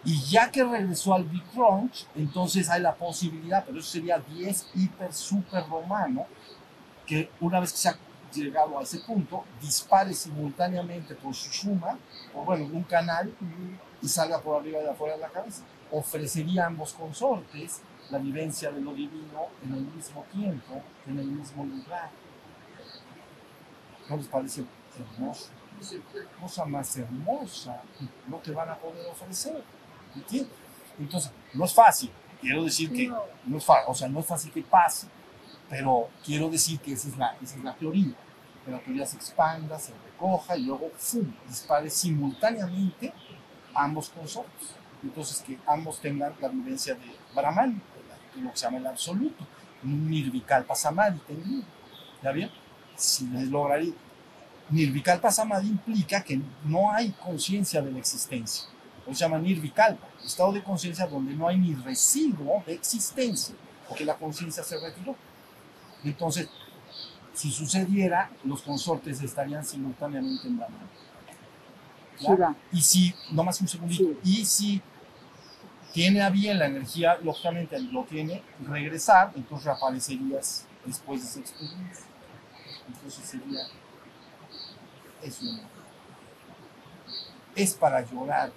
[0.03, 4.67] Y ya que regresó al Big Crunch, entonces hay la posibilidad, pero eso sería 10
[4.73, 6.25] hiper super romano,
[7.05, 7.97] que una vez que se ha
[8.33, 11.97] llegado a ese punto, dispare simultáneamente por su suma,
[12.33, 13.31] o bueno, un canal,
[14.01, 15.63] y salga por arriba y afuera de la cabeza.
[15.91, 21.27] Ofrecería a ambos consortes la vivencia de lo divino en el mismo tiempo, en el
[21.27, 22.09] mismo lugar.
[24.09, 24.65] ¿No les parece
[24.97, 25.49] hermoso?
[26.39, 27.81] Cosa más hermosa
[28.27, 29.63] no te van a poder ofrecer.
[30.15, 30.53] ¿Entiendes?
[30.99, 32.11] Entonces, no es fácil.
[32.39, 33.21] Quiero decir que No.
[33.45, 35.07] no es fácil, o sea, no es fácil que pase,
[35.69, 38.13] pero quiero decir que esa es la, esa es la teoría.
[38.65, 41.31] Que la teoría se expanda, se recoja y luego ¡fum!
[41.47, 43.13] dispare simultáneamente
[43.73, 44.69] ambos consortes.
[45.03, 47.81] Entonces, que ambos tengan la vivencia de Brahman,
[48.35, 49.45] lo que se llama el absoluto,
[49.83, 51.63] Nirvikalpa Samadhi tendría.
[52.21, 52.51] ¿Ya bien?
[52.95, 53.93] Si les lograría.
[54.69, 58.69] Nirvikalpa Samadhi implica que no hay conciencia de la existencia.
[59.13, 63.55] Se llama Nirvikalpa, estado de conciencia donde no hay ni residuo de existencia,
[63.87, 65.15] porque la conciencia se retiró.
[66.03, 66.47] Entonces,
[67.33, 70.89] si sucediera, los consortes estarían simultáneamente en Brahman.
[72.19, 72.55] ¿Ya?
[72.71, 74.81] Y si, no más un segundito, y si
[75.93, 82.05] tiene a bien la energía, lógicamente lo tiene, regresar, entonces reaparecerías después de esa experiencia.
[82.87, 83.61] Entonces sería
[85.21, 85.45] eso.
[87.55, 88.51] Es para llorar.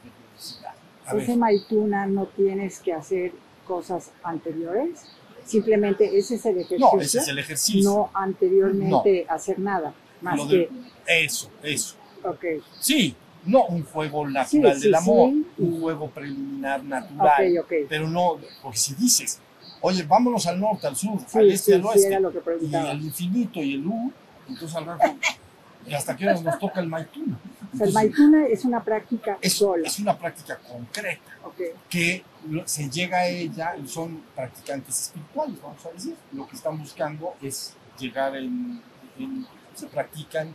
[1.07, 3.33] A Ese ver, Maituna no tienes que hacer
[3.67, 5.03] cosas anteriores,
[5.45, 7.91] simplemente ese es el ejercicio, no, ese es el ejercicio.
[7.91, 9.93] no anteriormente hacer nada,
[10.23, 11.97] más Lo que, de- Eso, eso.
[12.25, 12.45] ok,
[12.81, 15.47] Sí, no un juego natural Sí, sí, del amor, sí.
[15.59, 17.57] un juego preliminar natural.
[17.59, 19.39] ok, ok, Pero no, porque si dices,
[19.83, 22.19] oye, vámonos al norte, al sur, al este, al oeste,
[22.63, 24.11] y el infinito y el U,
[24.49, 25.15] entonces al rato,
[25.87, 27.39] y hasta que nos toca el Maituna.
[27.77, 32.25] Sea, el Entonces, Maituna es una práctica es, sola, es una práctica concreta ok, que
[32.67, 36.15] se llega a ella son practicantes espirituales, vamos a decir.
[36.33, 38.83] Lo que están buscando es llegar en,
[39.19, 40.55] en- se practican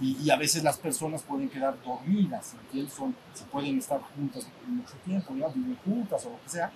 [0.00, 2.94] y, y a veces las personas pueden quedar dormidas, ¿entiendes?
[2.94, 5.48] Son, se pueden estar juntas mucho tiempo, ¿ya?
[5.48, 6.72] viven juntas o lo que sea,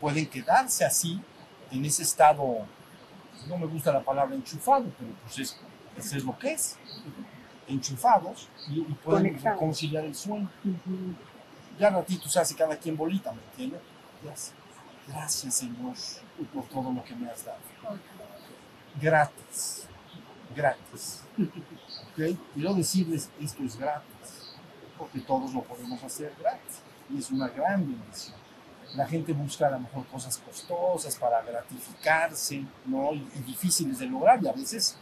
[0.00, 1.20] pueden quedarse así,
[1.70, 2.64] en ese estado,
[3.46, 5.56] no me gusta la palabra enchufado, pero pues es,
[5.98, 6.76] eso es lo que es,
[7.68, 9.58] enchufados y, y pueden Conectados.
[9.58, 10.50] conciliar el sueño.
[10.64, 11.14] ujú.
[11.78, 13.80] Ya ratito se hace cada quien bolita, ¿me entiendes?
[14.22, 14.52] Gracias.
[15.06, 15.94] Gracias, Señor,
[16.52, 17.58] por todo lo que me has dado.
[19.00, 19.86] Gratis.
[20.54, 21.22] Gratis.
[21.38, 22.36] ¿Ok?
[22.54, 24.56] Quiero decirles, esto es gratis,
[24.98, 26.82] porque todos lo podemos hacer gratis.
[27.10, 28.36] Y es una gran bendición.
[28.96, 33.12] La gente busca a lo mejor cosas costosas para gratificarse, ¿no?
[33.12, 34.96] Y, y difíciles de lograr, y a veces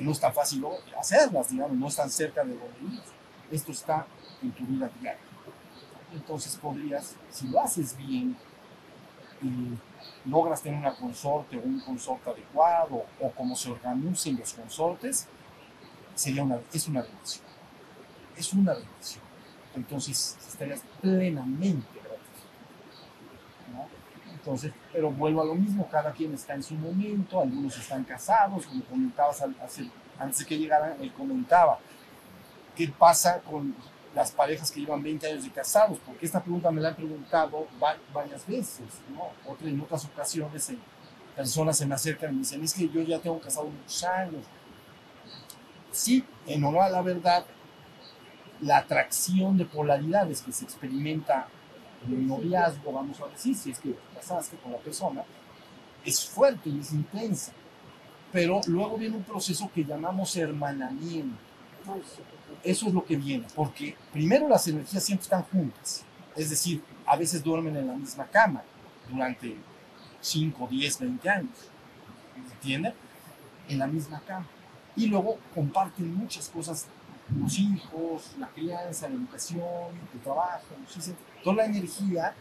[0.00, 0.64] no es tan fácil
[0.98, 3.04] hacerlas, digamos, no están cerca de donde vives.
[3.50, 4.06] Esto está
[4.42, 5.20] en tu vida diaria.
[6.12, 8.36] Entonces podrías, si lo haces bien,
[9.42, 9.76] eh,
[10.26, 15.26] logras tener una consorte o un consorte adecuado o cómo se organicen los consortes,
[16.14, 17.44] sería una, es una relación.
[18.36, 19.24] Es una relación.
[19.74, 21.93] Entonces estarías plenamente.
[24.44, 28.66] Entonces, pero vuelvo a lo mismo, cada quien está en su momento, algunos están casados,
[28.66, 31.78] como comentabas hace- antes de que llegaran, él comentaba,
[32.76, 33.74] ¿qué pasa con
[34.14, 35.98] las parejas que llevan 20 años de casados?
[36.04, 39.28] Porque esta pregunta me la han preguntado va- varias veces, ¿no?
[39.50, 40.78] Otra, en otras ocasiones eh,
[41.34, 44.44] personas se me acercan y me dicen, es que yo ya tengo casado muchos años.
[45.90, 47.46] Sí, en honor a la verdad,
[48.60, 51.63] la atracción de polaridades que se experimenta en
[52.08, 55.22] el noviazgo, vamos a decir, si es que te casaste con la persona,
[56.04, 57.52] es fuerte y es intensa.
[58.32, 61.36] Pero luego viene un proceso que llamamos hermanamiento.
[62.62, 66.04] Eso es lo que viene, porque primero las energías siempre están juntas.
[66.34, 68.62] Es decir, a veces duermen en la misma cama
[69.08, 69.56] durante
[70.20, 71.70] 5, 10, 20 años.
[72.36, 72.94] ¿Entienden?
[73.68, 74.46] En la misma cama.
[74.96, 76.86] Y luego comparten muchas cosas,
[77.38, 80.66] los hijos, la crianza, la educación, el trabajo.
[81.44, 82.34] Toda la energía,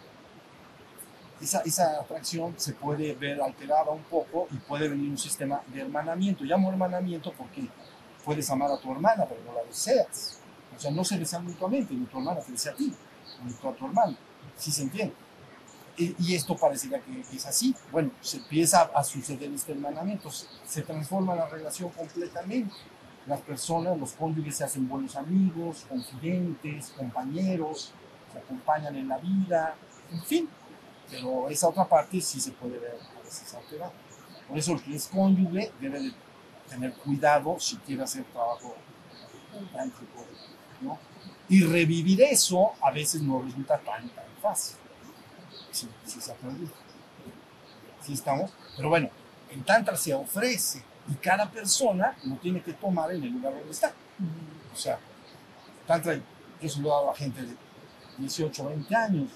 [1.41, 5.81] esa, esa atracción se puede ver alterada un poco y puede venir un sistema de
[5.81, 6.45] hermanamiento.
[6.45, 7.67] Llamo hermanamiento porque
[8.23, 10.39] puedes amar a tu hermana, pero no la deseas.
[10.75, 12.93] O sea, no se desean mutuamente, ni tu hermana te desea a ti,
[13.43, 14.15] ni tú a tu hermano.
[14.55, 15.13] ¿Sí se entiende?
[15.97, 17.75] Y, y esto parecería que es así.
[17.91, 22.73] Bueno, se empieza a suceder este hermanamiento, se, se transforma la relación completamente.
[23.27, 27.93] Las personas, los cónyuges se hacen buenos amigos, confidentes, compañeros,
[28.33, 29.75] se acompañan en la vida,
[30.11, 30.49] en fin.
[31.09, 33.91] Pero esa otra parte sí se puede ver a veces alterada.
[34.47, 36.11] Por eso el que es cónyuge debe de
[36.69, 38.75] tener cuidado si quiere hacer trabajo
[39.71, 40.25] tántrico,
[40.81, 40.97] ¿no?
[41.49, 44.77] Y revivir eso a veces no resulta tan, tan fácil.
[45.71, 46.67] Sí, sí se aprende.
[48.01, 48.51] Sí estamos.
[48.75, 49.09] Pero bueno,
[49.51, 53.71] en Tantra se ofrece y cada persona lo tiene que tomar en el lugar donde
[53.71, 53.93] está.
[54.73, 54.99] O sea,
[55.85, 56.19] Tantra,
[56.61, 57.55] yo se lo he dado a gente de
[58.17, 59.29] 18, 20 años,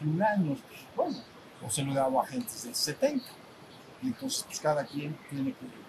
[0.00, 0.58] 21 años,
[0.94, 1.16] bueno,
[1.64, 3.24] o se lo he dado a gente de 70.
[4.02, 5.86] Y entonces, pues cada quien tiene que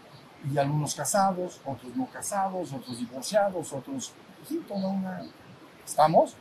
[0.51, 4.13] y algunos casados, otros no casados, otros divorciados, otros,
[4.47, 5.25] sí, toda una...
[5.85, 6.35] ¿Estamos?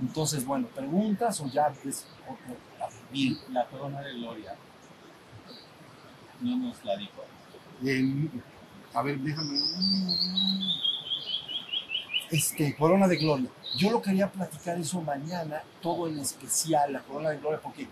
[0.00, 1.72] Entonces, bueno, preguntas o ya
[3.10, 4.54] Bien, La corona de gloria.
[6.40, 7.22] No nos la dijo.
[7.84, 8.28] Eh,
[8.92, 9.58] a ver, déjame...
[12.34, 13.48] Este, Corona de Gloria.
[13.76, 17.86] Yo lo quería platicar eso mañana, todo en especial, la Corona de Gloria, porque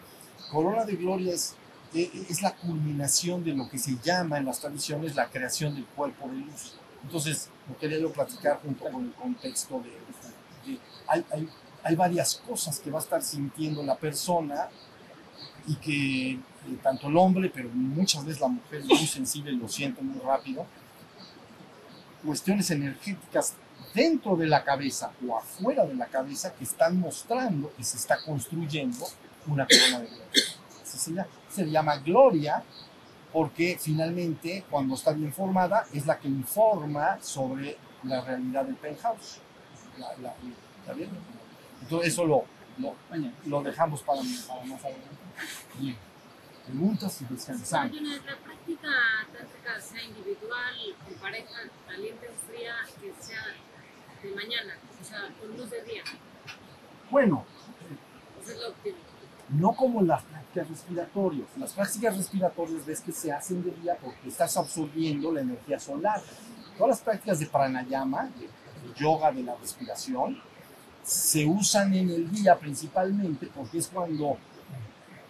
[0.50, 1.54] Corona de Gloria es,
[1.94, 5.84] eh, es la culminación de lo que se llama en las tradiciones la creación del
[5.84, 6.74] cuerpo de luz.
[7.04, 10.76] Entonces, lo quería yo platicar junto con el contexto de...
[11.06, 11.48] hay, hay,
[11.84, 14.68] hay varias cosas que va a estar sintiendo la persona
[15.68, 16.40] y que eh,
[16.82, 20.66] tanto el hombre, pero muchas veces la mujer es muy sensible, lo siente muy rápido.
[22.24, 23.54] Cuestiones energéticas
[23.94, 28.18] dentro de la cabeza o afuera de la cabeza que están mostrando que se está
[28.24, 29.06] construyendo
[29.46, 30.24] una corona de gloria.
[31.48, 31.96] Se llama.
[31.98, 32.62] Gloria
[33.32, 39.38] porque finalmente cuando está bien formada es la que informa sobre la realidad del penthouse.
[39.98, 40.34] La- la-
[40.80, 41.10] ¿Está bien?
[41.80, 42.44] Entonces eso lo,
[43.46, 45.16] lo, dejamos para, para más adelante.
[45.78, 45.96] Bien.
[46.66, 47.96] Preguntas y descansamos.
[48.20, 48.88] Otra práctica
[49.36, 53.42] tántrica, sea individual, con pareja, caliente o fría, que sea
[54.22, 56.02] de mañana, o sea, con luz de día.
[57.10, 57.44] Bueno,
[58.42, 58.96] Eso es lo óptimo.
[59.50, 61.48] no como las prácticas respiratorias.
[61.58, 66.20] Las prácticas respiratorias ves que se hacen de día porque estás absorbiendo la energía solar.
[66.76, 70.40] Todas las prácticas de pranayama, de, de yoga de la respiración,
[71.02, 74.38] se usan en el día principalmente porque es cuando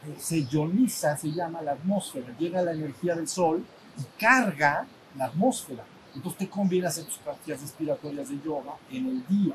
[0.06, 3.64] eh, se ioniza, se llama la atmósfera, llega la energía del sol
[3.98, 4.86] y carga
[5.16, 5.84] la atmósfera.
[6.14, 9.54] Entonces te conviene hacer tus prácticas respiratorias de yoga en el día.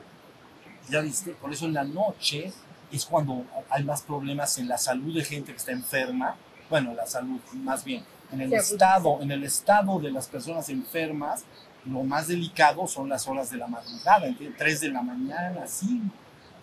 [0.89, 1.31] ¿Ya viste?
[1.31, 2.51] Por eso en la noche
[2.91, 6.35] es cuando hay más problemas en la salud de gente que está enferma.
[6.69, 8.03] Bueno, la salud más bien.
[8.31, 8.73] En el agudiza.
[8.73, 11.43] estado, en el estado de las personas enfermas,
[11.85, 16.13] lo más delicado son las horas de la madrugada, entre 3 de la mañana, 5,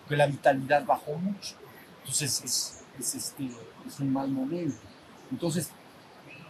[0.07, 1.55] que la vitalidad bajó mucho.
[1.99, 3.49] Entonces es, es, este,
[3.87, 4.77] es un mal momento.
[5.31, 5.71] Entonces,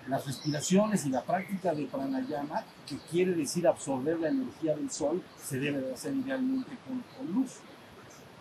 [0.08, 5.24] las respiraciones y la práctica de pranayama, que quiere decir absorber la energía del sol,
[5.42, 7.54] se debe de hacer idealmente con, con luz.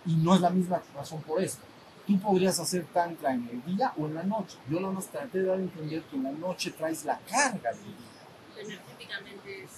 [0.07, 1.65] Y no es la misma razón por esto.
[2.07, 4.59] Tú podrías hacer tantra en el día o en la noche.
[4.69, 7.73] Yo nada más traté de dar a entender que en la noche traes la carga
[7.73, 8.63] del día.
[8.63, 9.71] Energéticamente es.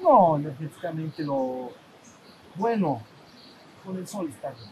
[0.00, 1.72] No, energéticamente lo...
[2.54, 3.02] Bueno,
[3.84, 4.70] con el sol está bien.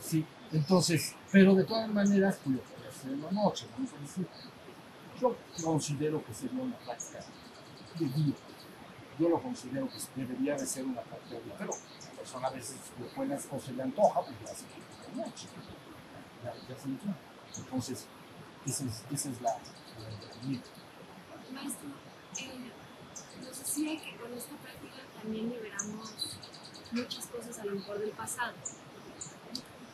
[0.00, 3.10] Sí, entonces, pero de todas maneras, tú lo puedes hacer.
[3.10, 4.26] hacer en la noche, vamos a decir.
[5.20, 7.20] Yo considero que sería una práctica
[7.98, 8.34] de día.
[9.18, 12.50] Yo lo considero que debería de ser una práctica de día, pero la persona a
[12.50, 14.64] veces lo puede o se le antoja, pues hace
[15.12, 15.46] en la noche.
[16.42, 16.88] Ya, ya se.
[17.60, 18.06] Entonces,
[18.66, 19.60] esa es, la, la.
[21.52, 21.88] Maestro,
[22.40, 22.72] eh,
[23.40, 26.38] nos decía que con esta práctica también liberamos
[26.90, 28.54] muchas cosas a lo mejor del pasado.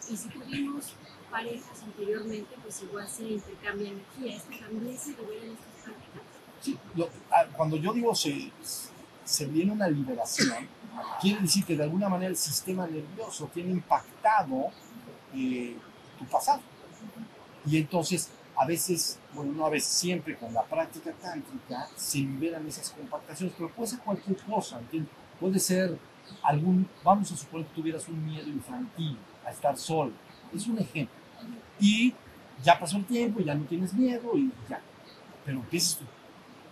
[0.08, 0.94] Y si tuvimos
[1.30, 4.36] parejas anteriormente, pues igual se intercambia energía.
[4.36, 6.22] ¿Esto también se libera en estas prácticas?
[6.60, 6.78] Sí,
[7.30, 8.50] ah, cuando yo digo se,
[9.24, 10.68] se viene una liberación,
[11.20, 14.68] quiere decir que de alguna manera el sistema nervioso tiene impactado
[15.34, 15.76] eh,
[16.18, 16.60] tu pasado.
[17.66, 22.66] Y entonces, a veces, bueno, no a veces, siempre con la práctica tántrica se liberan
[22.66, 25.12] esas compactaciones, pero puede ser cualquier cosa, ¿entiendes?
[25.38, 25.98] Puede ser
[26.42, 30.12] algún, vamos a suponer que tuvieras un miedo infantil a estar solo,
[30.54, 31.19] es un ejemplo.
[31.78, 32.14] Y
[32.62, 34.80] ya pasó el tiempo, ya no tienes miedo y ya.
[35.44, 36.04] Pero empiezas tu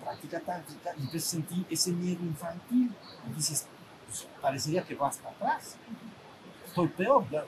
[0.03, 2.91] práctica tántrica y empiezas a sentir ese miedo infantil
[3.29, 3.67] y dices,
[4.07, 5.77] pues, parecería que vas para atrás.
[6.67, 7.45] Estoy peor, ya,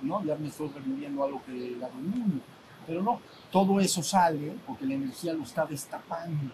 [0.00, 0.24] ¿no?
[0.24, 2.42] ya me estoy reviviendo algo que era del mundo.
[2.86, 3.20] Pero no,
[3.50, 6.52] todo eso sale porque la energía lo está destapando.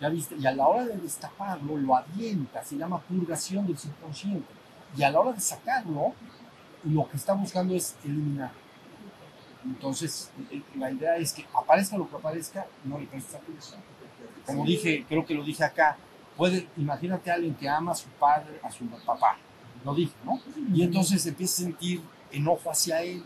[0.00, 0.34] ¿Ya viste?
[0.36, 4.48] Y a la hora de destaparlo, lo avienta, se llama purgación del subconsciente.
[4.96, 6.14] Y a la hora de sacarlo,
[6.84, 8.50] lo que está buscando es eliminar.
[9.64, 10.30] Entonces,
[10.76, 13.80] la idea es que aparezca lo que aparezca, no le prestes atención.
[14.46, 15.96] Como dije, creo que lo dije acá,
[16.36, 19.36] puede, imagínate a alguien que ama a su padre, a su papá,
[19.84, 20.40] lo dije, ¿no?
[20.74, 22.02] Y entonces empieza a sentir
[22.32, 23.24] enojo hacia él.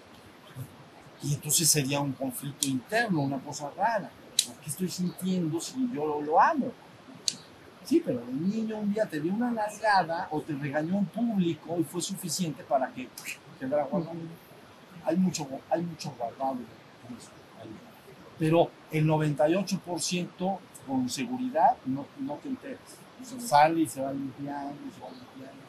[1.22, 4.10] Y entonces sería un conflicto interno, una cosa rara.
[4.46, 6.72] ¿Por qué estoy sintiendo si yo lo, lo amo?
[7.84, 11.76] Sí, pero el niño un día te dio una nalgada o te regañó en público
[11.78, 13.08] y fue suficiente para que
[13.60, 14.16] quedara guardado.
[15.04, 17.30] Hay mucho, hay mucho guardado en eso.
[18.38, 22.80] Pero el 98% con seguridad no, no te enteras.
[23.22, 25.64] O sea, sale y se va limpiando, se va limpiando.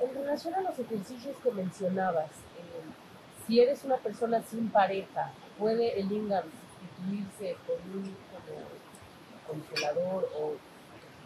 [0.00, 5.98] En relación a los ejercicios que mencionabas, eh, si eres una persona sin pareja, ¿puede
[6.00, 6.44] el lingam
[6.78, 8.14] sustituirse con un
[9.46, 10.52] consolador o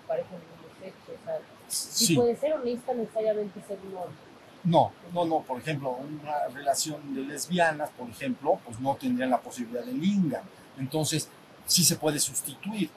[0.08, 1.12] pareja del mismo sexo?
[1.20, 1.38] O sea,
[1.68, 2.16] ¿sí Sí.
[2.16, 4.31] puede ser o necesita necesariamente ser un hombre?
[4.64, 5.40] No, no, no.
[5.40, 10.44] Por ejemplo, una relación de lesbianas, por ejemplo, pues no tendrían la posibilidad de lingam.
[10.78, 11.28] Entonces,
[11.66, 12.90] sí se puede sustituir.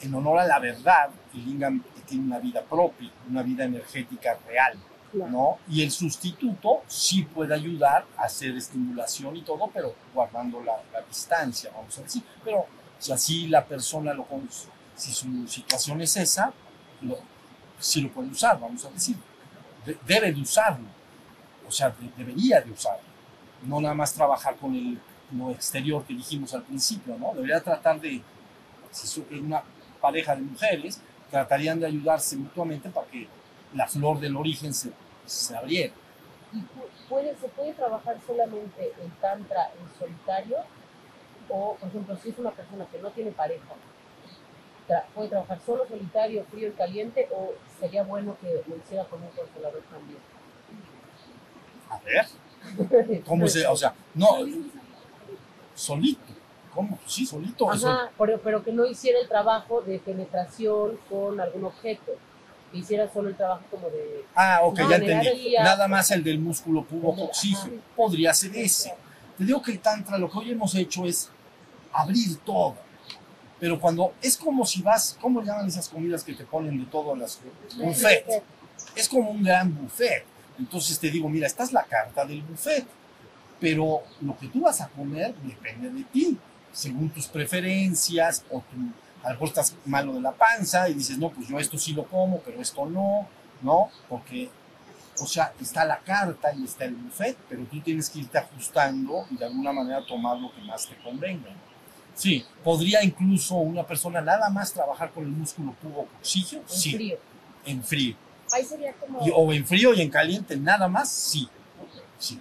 [0.00, 4.78] En honor a la verdad, el lingam tiene una vida propia, una vida energética real,
[5.30, 5.58] ¿no?
[5.68, 11.00] Y el sustituto sí puede ayudar a hacer estimulación y todo, pero guardando la, la
[11.02, 12.22] distancia, vamos a decir.
[12.44, 12.66] Pero
[12.98, 14.48] si así la persona lo con-
[14.96, 16.52] si su situación es esa,
[17.02, 17.18] lo,
[17.78, 19.16] sí lo puede usar, vamos a decir
[19.84, 20.86] de- debe de usarlo,
[21.66, 23.04] o sea, de- debería de usarlo,
[23.62, 24.98] no nada más trabajar con el,
[25.32, 27.32] lo exterior que dijimos al principio, ¿no?
[27.34, 28.22] Debería tratar de,
[28.90, 29.62] si en una
[30.00, 33.26] pareja de mujeres, tratarían de ayudarse mutuamente para que
[33.74, 34.92] la flor del origen se,
[35.26, 35.94] se abriera.
[36.52, 40.58] ¿Y pu- puede, se puede trabajar solamente el tantra en solitario?
[41.48, 43.64] O, por ejemplo, si es una persona que no tiene pareja,
[44.88, 47.28] tra- ¿puede trabajar solo solitario, frío y caliente?
[47.32, 50.18] ¿O sería bueno que lo hiciera con un consolador también?
[51.90, 54.38] A ver, ¿cómo se, o sea, no,
[55.74, 56.20] solito,
[56.74, 56.98] ¿cómo?
[57.06, 57.70] Sí, solito.
[57.70, 62.12] Ajá, pero, pero que no hiciera el trabajo de penetración con algún objeto,
[62.72, 64.24] hiciera solo el trabajo como de...
[64.34, 65.26] Ah, ok, No, ya entendí.
[65.28, 65.62] energía.
[65.62, 67.64] Nada más el del músculo pubocoxígeo.
[67.74, 67.82] Ajá.
[67.94, 68.94] Podría ser ese.
[69.38, 71.30] Te digo que el Tantra lo que hoy hemos hecho es
[71.92, 72.74] abrir todo.
[73.60, 77.14] Pero cuando es como si vas, ¿cómo llaman esas comidas que te ponen de todo?
[77.14, 77.40] Las,
[77.76, 78.42] buffet.
[78.96, 80.24] Es como un gran buffet.
[80.58, 82.86] Entonces te digo, mira, esta es la carta del buffet.
[83.60, 86.36] Pero lo que tú vas a comer depende de ti,
[86.72, 88.76] según tus preferencias o tu,
[89.24, 91.94] a lo mejor estás malo de la panza y dices, no, pues yo esto sí
[91.94, 93.26] lo como, pero esto no,
[93.62, 93.88] ¿no?
[94.08, 94.50] Porque,
[95.18, 99.26] o sea, está la carta y está el buffet, pero tú tienes que irte ajustando
[99.30, 101.50] y de alguna manera tomar lo que más te convenga.
[102.14, 107.18] Sí, podría incluso una persona nada más trabajar con el músculo pubocoxígeo, En sí, frío.
[107.66, 108.16] en frío.
[108.52, 109.26] Ahí sería como...
[109.26, 111.48] Y- o en frío y en caliente, nada más, sí.
[112.18, 112.40] Sí.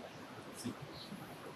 [0.61, 0.71] sí.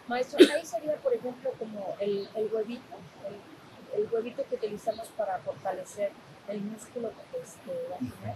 [0.08, 2.82] Maestro, ahí sería, por ejemplo, como el, el huevito,
[3.28, 6.12] el, el huevito que utilizamos para fortalecer
[6.48, 7.12] el músculo
[7.44, 8.36] este, vaginal.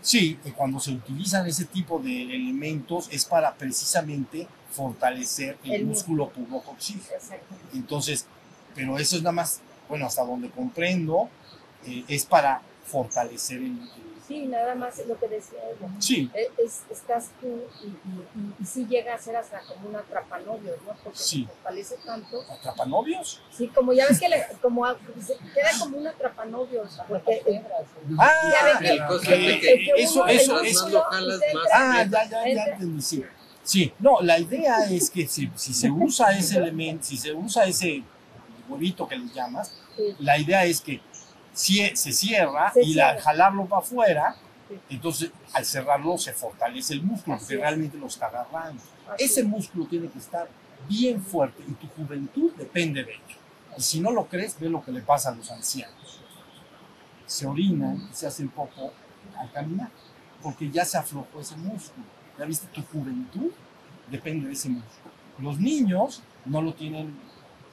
[0.00, 5.86] Sí, que cuando se utilizan ese tipo de elementos es para precisamente fortalecer el, El
[5.86, 7.16] músculo pubocoxígeo.
[7.16, 7.76] Exactamente.
[7.76, 8.26] Entonces,
[8.74, 11.28] pero eso es nada más, bueno, hasta donde comprendo,
[11.86, 15.86] eh, es para fortalecer el, el Sí, nada más lo que decía ella.
[15.98, 17.90] Sí, Eh, Es, estás tú y, y,
[18.40, 20.94] y, y sí llega a ser hasta como un atrapanovios, ¿no?
[21.04, 21.44] Porque Sí.
[21.44, 22.40] fortalece tanto.
[22.50, 23.42] atrapanovios.
[23.54, 26.98] Sí, como ya ves que le, como a- se queda como un atrapanovios.
[27.06, 27.62] Porque, eh,
[28.18, 30.84] Ah, Ya ven que- que- que eso, eso, eso.
[30.84, 33.24] más lo jalas, usted más Ah, ya, ya, ya entendí, sí.
[33.62, 37.64] Sí, no, la idea es que si, si se usa ese elemento, si se usa
[37.66, 38.02] ese
[38.68, 40.14] huevito que le llamas, Sí.
[40.18, 41.00] la idea es que
[41.54, 43.20] cie- se cierra Se y cierra.
[43.20, 44.36] jalarlo para afuera,
[44.68, 44.76] Sí.
[44.90, 47.60] entonces al cerrarlo se fortalece el músculo, Así porque es.
[47.60, 48.82] realmente lo está agarrando.
[49.08, 49.46] así Ese es.
[49.46, 50.48] músculo tiene que estar
[50.88, 53.36] bien fuerte y tu juventud depende de ello.
[53.76, 56.20] Y si no lo crees, ve lo que le pasa a los ancianos.
[57.26, 58.92] Se orinan y se hacen poco
[59.38, 59.88] al caminar,
[60.42, 62.04] porque ya se aflojó ese músculo.
[62.38, 63.50] Ya viste, tu juventud
[64.10, 65.12] depende de ese músculo.
[65.38, 67.16] Los niños no lo tienen,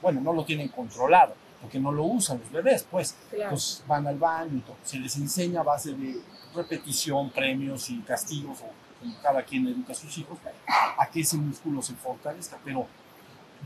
[0.02, 3.16] bueno, no lo tienen controlado, porque no lo usan los bebés, pues.
[3.30, 3.44] Claro.
[3.44, 4.76] Entonces van al baño y todo.
[4.84, 6.20] Se les enseña a base de
[6.54, 11.36] repetición, premios y castigos, o como cada quien educa a sus hijos, a que ese
[11.36, 12.58] músculo se fortalezca.
[12.64, 12.86] Pero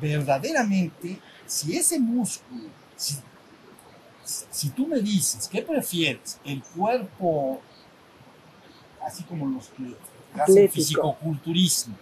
[0.00, 3.16] verdaderamente, si ese músculo, si,
[4.24, 6.38] si tú me dices, ¿qué prefieres?
[6.44, 7.60] ¿El cuerpo,
[9.04, 9.96] así como los que
[10.40, 11.96] hacen fisicoculturismo?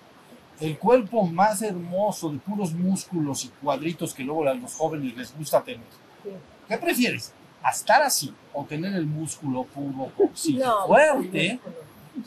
[0.60, 5.36] El cuerpo más hermoso de puros músculos y cuadritos que luego a los jóvenes les
[5.36, 5.80] gusta tener.
[6.22, 6.30] Sí.
[6.68, 7.32] ¿Qué prefieres?
[7.62, 11.58] ¿A estar así o tener el músculo pubo coxillo No, fuerte?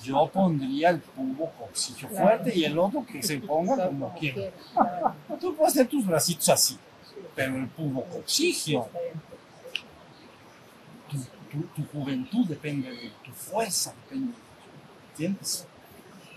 [0.03, 2.25] Yo pondría el pubo coxillo Claro.
[2.27, 4.51] fuerte y el otro que se ponga como quiera.
[4.73, 5.13] claro.
[5.39, 7.15] Tú puedes tener tus bracitos así, Sí.
[7.35, 8.87] pero el pubo coxillo,
[11.51, 14.37] tu- tu juventud depende de tu fuerza, depende de
[15.11, 15.65] ¿entiendes?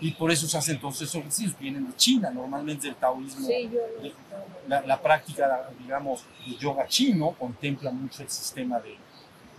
[0.01, 3.45] Y por eso se hacen todos esos ejercicios, vienen de China, normalmente del taoísmo.
[3.45, 4.13] Sí, yo de-
[4.67, 8.95] la, la práctica, digamos, de yoga chino contempla mucho el sistema de,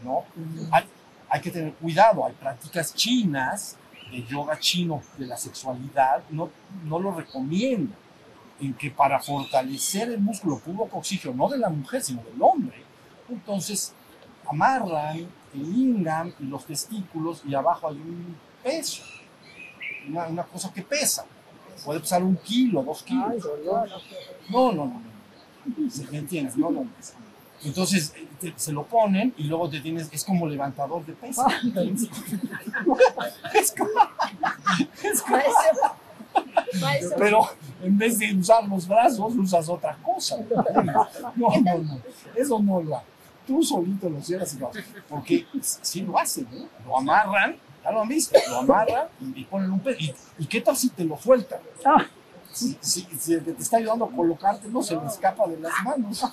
[0.05, 0.25] ¿no?
[0.73, 0.85] Hay,
[1.29, 3.77] hay que tener cuidado, hay prácticas chinas
[4.11, 6.51] de yoga chino de la sexualidad, no,
[6.85, 7.95] no lo recomiendo,
[8.61, 12.83] en que para fortalecer el músculo pubocoxígeno, no de la mujer, sino del hombre,
[13.29, 13.93] entonces
[14.49, 15.17] amarran
[15.55, 19.03] el lingam y los testículos y abajo hay un peso,
[20.09, 21.25] una, una cosa que pesa.
[21.85, 23.25] Puede pesar un kilo, dos kilos.
[23.31, 23.39] Ay.
[24.51, 25.03] No, no, no,
[25.75, 25.91] no.
[25.91, 26.57] ¿Sí ¿Me entiendes?
[26.57, 26.87] No, no.
[27.65, 31.45] Entonces eh, te- se lo ponen y luego te tienes, es como levantador de peso.
[33.55, 33.91] es como,
[35.03, 35.39] es como-
[37.19, 37.49] pero
[37.83, 40.39] en vez de usar los brazos, usas otra cosa.
[41.37, 42.01] No, no, no.
[42.35, 43.07] Eso no lo hagas.
[43.47, 44.85] Tú solito lo cierras y lo haces.
[45.09, 46.67] Porque sí lo hacen, ¿no?
[46.87, 49.99] Lo amarran, ya lo han visto, lo amarran y, ponen un peso.
[50.01, 51.61] ¿Y, ¿Y qué tal si te lo sueltan?
[51.85, 52.05] Ah.
[52.53, 55.59] Si, si- si el que te está ayudando a colocarte no se le escapa de
[55.59, 56.23] las manos.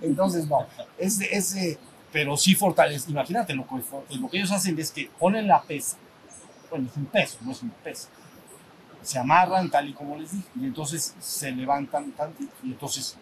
[0.00, 0.66] Entonces, no,
[0.98, 1.78] ese, ese,
[2.12, 3.10] pero sí fortalece.
[3.10, 3.82] Imagínate, lo que,
[4.16, 5.96] lo que ellos hacen es que ponen la pesa.
[6.70, 8.08] Bueno, es un peso, no es una pesa.
[9.02, 13.16] Se amarran tal y como les dije, y entonces se levantan tantito, y entonces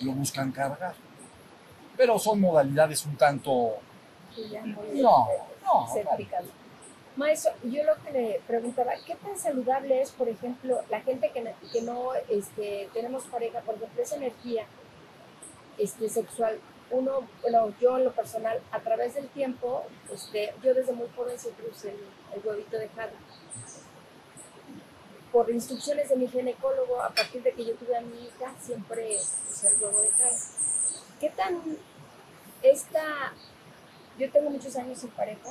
[0.00, 0.94] lo buscan cargar.
[1.96, 3.74] Pero son modalidades un tanto.
[4.36, 5.28] Ya No,
[5.64, 5.86] no.
[7.16, 11.40] Maestro, yo lo que le preguntaba, ¿qué tan saludable es, por ejemplo, la gente que
[11.42, 14.64] no, que no este, tenemos pareja, por ejemplo, esa energía
[15.76, 16.60] este, sexual?
[16.90, 21.38] Uno, bueno, yo en lo personal, a través del tiempo, este, yo desde muy joven
[21.38, 21.98] siempre usé el,
[22.34, 23.12] el huevito de jade.
[25.32, 29.16] Por instrucciones de mi ginecólogo, a partir de que yo tuve a mi hija, siempre
[29.48, 30.38] usé el huevo de jade.
[31.20, 31.60] ¿Qué tan
[32.62, 33.32] esta
[34.20, 35.50] yo tengo muchos años sin pareja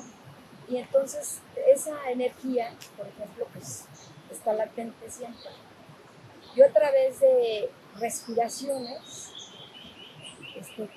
[0.69, 3.85] y entonces esa energía, por ejemplo, pues
[4.31, 5.49] está latente siempre.
[6.55, 9.31] Yo a través de respiraciones,
[10.55, 10.89] este,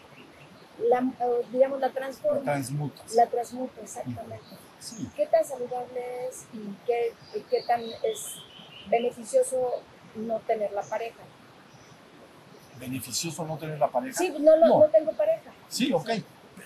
[0.89, 1.11] la,
[1.51, 3.15] digamos, la transformo, transmutas.
[3.15, 4.45] la transmuto exactamente.
[4.79, 5.09] Sí.
[5.17, 8.37] ¿Qué tan saludable es y qué, y qué tan es
[8.91, 9.83] beneficioso
[10.17, 11.21] no tener la pareja?
[12.79, 14.19] Beneficioso no tener la pareja.
[14.19, 14.79] Sí, no, lo- No.
[14.81, 15.53] no tengo pareja.
[15.69, 16.11] Sí, ok.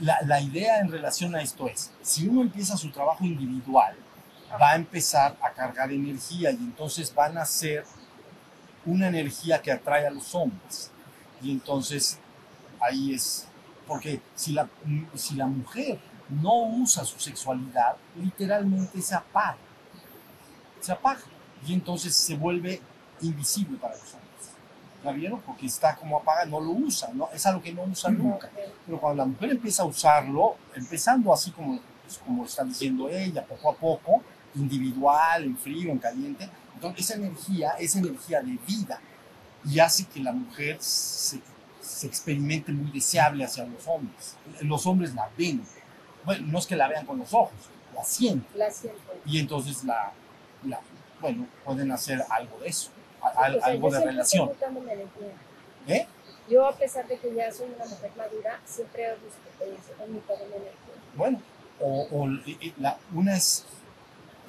[0.01, 3.97] La, la idea en relación a esto es, si uno empieza su trabajo individual,
[4.61, 7.85] va a empezar a cargar energía y entonces van a ser
[8.85, 10.91] una energía que atrae a los hombres.
[11.43, 12.19] Y entonces
[12.81, 13.47] ahí es,
[13.87, 14.69] porque si la,
[15.15, 19.59] si la mujer no usa su sexualidad, literalmente se apaga.
[20.81, 21.21] Se apaga.
[21.67, 22.81] Y entonces se vuelve
[23.21, 24.26] invisible para los hombres.
[25.07, 25.41] ¿Ya vieron?
[25.41, 27.29] Porque está como apagada, no lo usa, ¿no?
[27.33, 28.51] es algo que no usa nunca.
[28.85, 33.45] Pero cuando la mujer empieza a usarlo, empezando así como, pues, como está diciendo ella,
[33.45, 34.23] poco a poco,
[34.57, 39.01] individual, en frío, en caliente, entonces esa energía es energía de vida
[39.65, 41.41] y hace que la mujer se,
[41.81, 44.37] se experimente muy deseable hacia los hombres.
[44.63, 45.63] Los hombres la ven.
[46.25, 47.55] bueno, no es que la vean con los ojos,
[47.95, 48.59] la sienten.
[48.59, 49.01] La siento.
[49.25, 50.13] Y entonces la,
[50.65, 50.81] la
[51.21, 52.91] bueno, pueden hacer algo de eso,
[53.23, 54.51] a- O sea, algo de relación.
[55.89, 56.07] ¿Eh?
[56.49, 59.65] Yo, a pesar de que ya soy una mujer madura, siempre busco
[60.05, 60.73] en mi en el tiempo.
[61.17, 61.41] Bueno,
[61.81, 62.27] o, o
[62.79, 63.65] la, una es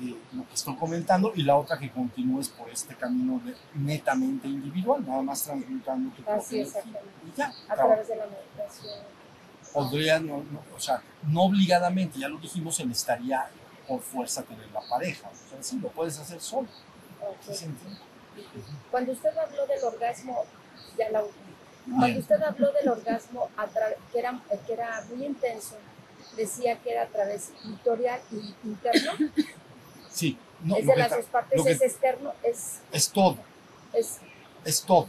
[0.02, 4.48] eh, lo que estoy comentando y la otra que continúes por este camino de- netamente
[4.48, 6.62] individual, nada más transmutando tu Así, energía.
[6.80, 7.10] exactamente.
[7.26, 8.94] Y ya, A traba- través de la meditación.
[9.74, 13.48] podría, no, no, o sea, no obligadamente, ya lo dijimos, se necesitaría
[13.88, 15.30] por fuerza tener la pareja.
[15.30, 16.68] O sea, sí, lo puedes hacer solo.
[17.22, 17.36] Ok.
[17.42, 18.00] ¿sí se entiende?
[18.92, 20.46] Cuando usted habló del orgasmo,
[20.98, 21.24] ya la.
[21.98, 23.50] Cuando usted habló del orgasmo
[24.12, 25.76] que, era, que era muy intenso,
[26.36, 29.12] decía que era a través clitorial y interno.
[30.10, 33.38] Sí, no, es de las dos partes, es externo, es, es todo,
[33.94, 34.18] es
[34.66, 35.08] es todo.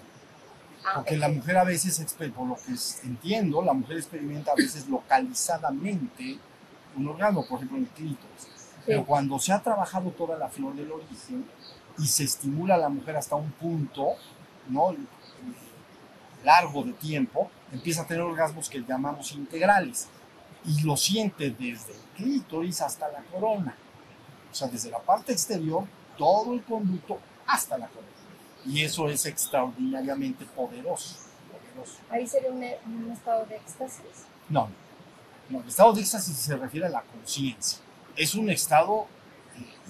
[0.84, 1.98] ah, Porque la mujer a veces,
[2.34, 2.74] por lo que
[3.04, 6.38] entiendo, la mujer experimenta a veces localizadamente
[6.96, 8.48] un orgasmo, por ejemplo en el clítoris.
[8.86, 11.44] Pero cuando se ha trabajado toda la flor del origen
[11.98, 14.14] y se estimula a la mujer hasta un punto,
[14.68, 14.94] ¿no?
[16.44, 20.08] largo de tiempo, empieza a tener orgasmos que llamamos integrales.
[20.64, 23.76] Y lo siente desde el clítoris hasta la corona.
[24.50, 25.84] O sea, desde la parte exterior,
[26.16, 28.08] todo el conducto hasta la corona.
[28.66, 31.16] Y eso es extraordinariamente poderoso.
[31.50, 31.98] poderoso.
[32.10, 32.62] Ahí sería un,
[33.04, 34.26] un estado de éxtasis.
[34.48, 34.68] No,
[35.48, 37.78] no, el estado de éxtasis se refiere a la conciencia.
[38.16, 39.06] Es un estado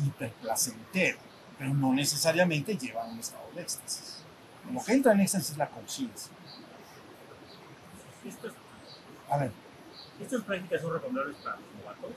[0.04, 1.18] hiperplacentero,
[1.58, 4.22] pero no necesariamente lleva a un estado de éxtasis.
[4.72, 6.32] Lo que entra en éxtasis es la conciencia.
[9.30, 9.52] A ver,
[10.20, 12.10] estas prácticas son recomendables para novatos.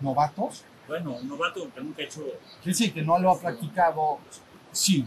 [0.00, 2.20] novatos, Bueno, un novato que nunca ha hecho,
[2.62, 4.18] quiere decir que no lo ha practicado,
[4.72, 5.06] sí.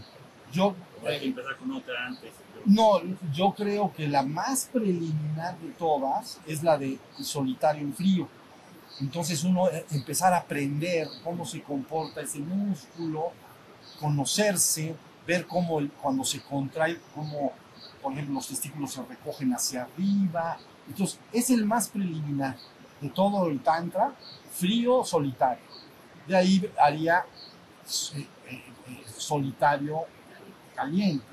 [0.52, 0.74] Yo,
[1.06, 2.30] hay que empezar con otra antes.
[2.66, 3.00] no,
[3.32, 8.28] yo creo que la más preliminar de todas es la de solitario en frío.
[9.00, 13.32] Entonces uno eh, empezar a aprender cómo se comporta ese músculo,
[14.02, 14.94] conocerse,
[15.26, 17.52] ver cómo el- cuando se contrae, cómo,
[18.02, 20.58] por ejemplo, los testículos se recogen hacia arriba.
[20.88, 22.56] Entonces, es el más preliminar
[23.00, 24.12] de todo el tantra,
[24.52, 25.62] frío, solitario.
[26.26, 27.24] De ahí haría
[28.14, 30.00] eh, eh, eh, solitario,
[30.74, 31.24] caliente,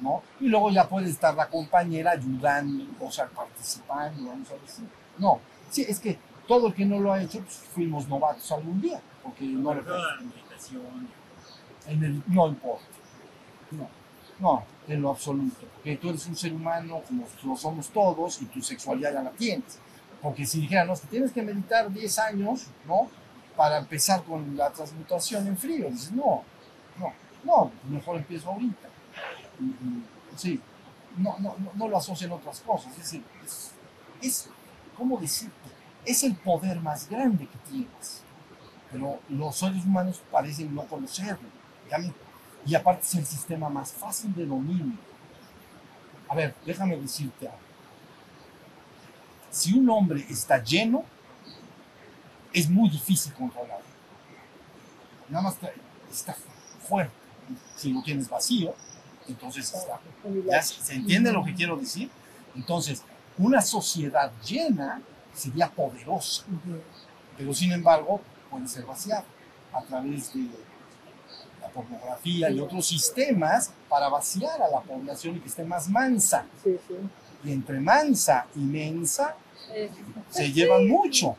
[0.00, 0.22] ¿no?
[0.40, 4.84] Y luego ya puede estar la compañera ayudando, o sea, participando, vamos a decir.
[5.18, 5.40] No,
[5.70, 6.18] sí, es que
[6.48, 11.08] todo el que no lo ha hecho, pues fuimos novatos algún día, porque no meditación,
[11.86, 12.84] en el, no importa.
[13.72, 13.88] No,
[14.38, 15.66] no, en lo absoluto.
[15.76, 19.30] Porque tú eres un ser humano como lo somos todos y tu sexualidad ya la
[19.30, 19.78] tienes.
[20.22, 23.08] Porque si dijeran, no, tienes que meditar 10 años, ¿no?
[23.56, 25.88] Para empezar con la transmutación en frío.
[25.90, 26.42] Dices, no,
[26.98, 27.12] no,
[27.44, 28.88] no, mejor empiezo ahorita.
[30.36, 30.60] Sí,
[31.16, 32.96] no, no, no, lo asocien a otras cosas.
[32.98, 33.70] Es, el- es,
[34.22, 34.48] es,
[34.96, 35.54] ¿cómo decirte?
[36.04, 38.22] Es el poder más grande que tienes
[38.92, 41.46] pero los seres humanos parecen no conocerlo.
[41.90, 42.12] Ya me-
[42.66, 44.96] Y aparte es el sistema más fácil de dominio.
[46.28, 47.58] A ver, déjame decirte algo.
[49.50, 51.04] Si un hombre está lleno,
[52.52, 53.84] es muy difícil controlarlo.
[55.28, 55.56] Nada más
[56.10, 56.36] está,
[56.88, 57.12] fuerte.
[57.76, 58.74] Si lo tienes vacío,
[59.26, 60.00] entonces está
[60.46, 62.10] ¿Ya se, se entiende lo que quiero decir?
[62.54, 63.02] Entonces,
[63.38, 65.00] una sociedad llena
[65.34, 66.44] sería poderosa,
[67.36, 68.20] pero sin embargo
[68.50, 69.24] puede ser vaciada
[69.72, 70.46] a través de
[71.60, 76.44] la pornografía y otros sistemas para vaciar a la población y que esté más mansa.
[76.62, 76.94] Sí, sí.
[77.44, 79.34] Y entre mansa y mensa
[79.72, 79.90] Eh,
[80.30, 81.36] se llevan mucho.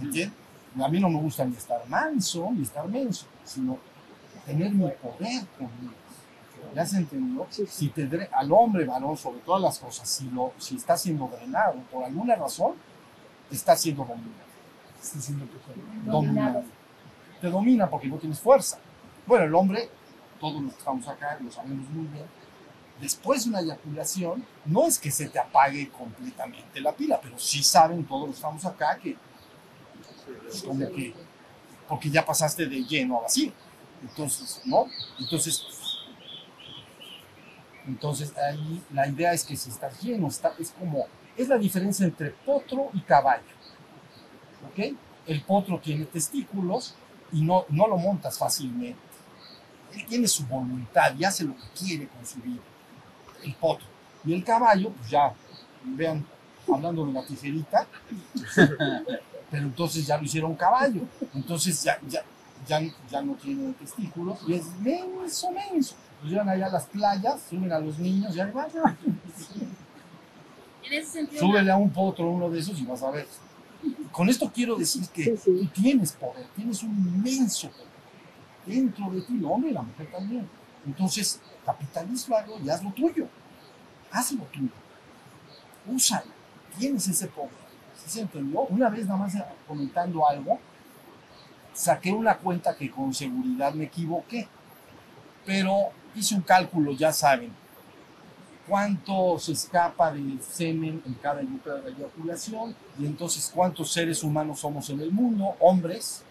[0.00, 0.36] ¿entiendes?
[0.80, 3.78] A mí no me gusta ni estar manso ni estar menso, sino
[4.46, 5.94] tener mi poder conmigo.
[6.74, 7.46] ¿Ya se entendió?
[7.50, 7.86] Sí, sí.
[7.86, 11.74] Si te al hombre, varón, sobre todas las cosas, si, lo, si está siendo drenado
[11.90, 12.74] por alguna razón,
[13.50, 14.50] está siendo dominado.
[15.02, 15.46] Está siendo
[16.04, 16.12] Dominado.
[16.12, 16.62] dominado.
[17.40, 18.78] Te domina porque no tienes fuerza.
[19.30, 19.88] Bueno, el hombre,
[20.40, 22.24] todos los que estamos acá lo sabemos muy bien,
[23.00, 27.62] después de una eyaculación, no es que se te apague completamente la pila, pero sí
[27.62, 29.16] saben todos los que estamos acá que
[30.66, 31.14] como que,
[31.88, 33.52] porque ya pasaste de lleno a vacío.
[34.02, 34.86] Entonces, ¿no?
[35.20, 35.64] Entonces,
[37.86, 41.06] entonces ahí la idea es que si estás lleno, está, es como,
[41.36, 43.44] es la diferencia entre potro y caballo.
[44.72, 44.92] ¿Ok?
[45.24, 46.96] El potro tiene testículos
[47.30, 49.09] y no, no lo montas fácilmente.
[49.94, 52.60] Él tiene su voluntad y hace lo que quiere con su vida.
[53.42, 53.86] El potro.
[54.24, 55.32] Y el caballo, pues ya,
[55.84, 56.24] vean,
[56.72, 57.86] hablando de la tijerita,
[59.50, 61.02] pero entonces ya lo hicieron caballo.
[61.34, 62.22] Entonces ya, ya,
[62.66, 62.80] ya,
[63.10, 65.94] ya no tiene testículos y es menso, menso.
[66.22, 68.68] Los llevan allá a las playas, suben a los niños y ahí van.
[71.38, 73.26] Súbele a un potro uno de esos y vas a ver.
[74.12, 75.70] Con esto quiero decir que Sí, sí.
[75.74, 77.86] tú tienes poder, tienes un inmenso poder
[78.66, 80.48] dentro de ti, el hombre y la mujer también.
[80.86, 83.26] Entonces, capitaliza algo y haz lo tuyo.
[84.10, 84.70] Haz lo tuyo.
[85.86, 86.30] Úsalo.
[86.78, 87.50] Tienes ese poder.
[87.96, 88.62] ¿Sí se entendió?
[88.62, 89.34] Una vez nada más
[89.66, 90.58] comentando algo,
[91.72, 94.48] saqué una cuenta que con seguridad me equivoqué.
[95.44, 97.52] Pero hice un cálculo, ya saben,
[98.70, 104.60] cuánto se escapa del semen en cada de la eyaculación y entonces cuántos seres humanos
[104.60, 106.22] somos en el mundo, hombres,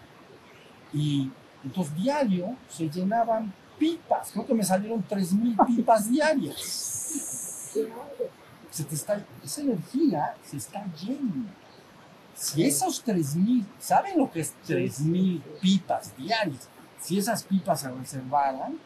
[0.92, 1.30] y
[1.64, 6.56] entonces diario se llenaban pipas, creo que me salieron 3.000 pipas diarias.
[8.70, 11.50] Se te está, esa energía se está yendo.
[12.34, 16.68] Si esos 3.000, ¿saben lo que es 3.000 pipas diarias?
[17.00, 18.78] Si esas pipas se reservaran,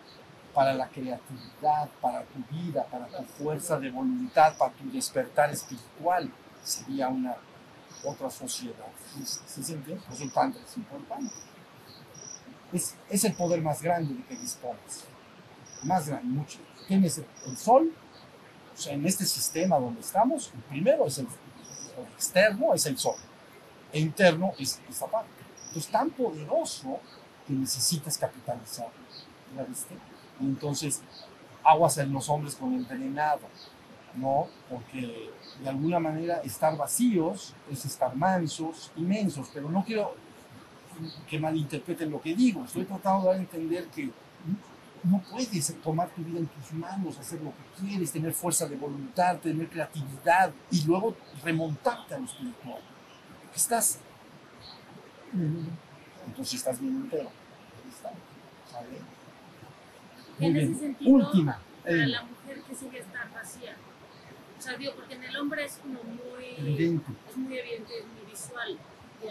[0.54, 6.30] para la creatividad, para tu vida, para tu fuerza de voluntad, para tu despertar espiritual.
[6.62, 7.34] Sería una
[8.04, 8.86] otra sociedad.
[9.12, 10.02] ¿Sí, sí se entiende?
[10.06, 11.34] Por es importante.
[12.72, 15.04] Es, el poder más grande de que dispones.
[15.82, 16.58] Más grande, mucho.
[16.88, 17.92] Tienes el, el sol,
[18.74, 21.28] o sea, en este sistema donde estamos, el primero es el,
[22.14, 23.16] externo, es el sol.
[23.92, 25.30] E interno es esta parte.
[25.68, 27.00] Entonces, tan poderoso
[27.46, 28.88] que necesitas capitalizar.
[29.56, 29.94] ¿Ya viste?
[30.40, 31.00] Entonces
[31.62, 33.48] aguas en los hombres con el drenado,
[34.16, 34.48] ¿no?
[34.68, 35.30] Porque
[35.62, 40.14] de alguna manera estar vacíos es estar mansos, inmensos, pero no quiero
[41.28, 44.10] que malinterpreten lo que digo, estoy tratando de dar a entender que
[45.04, 48.76] no puedes tomar tu vida en tus manos, hacer lo que quieres, tener fuerza de
[48.76, 52.80] voluntad, tener creatividad y luego remontarte a lo espiritual.
[53.54, 53.98] Estás,
[56.26, 57.30] entonces estás bien entero.
[57.88, 58.10] Está,
[58.70, 58.88] ¿sale?
[60.38, 60.70] Muy En bien.
[60.72, 61.58] ese sentido, Última.
[61.82, 63.76] para Eh, la mujer que sigue estar vacía.
[64.58, 67.12] O sea, digo, porque en el hombre es como muy, evidente.
[67.30, 68.78] es muy evidente, es muy visual.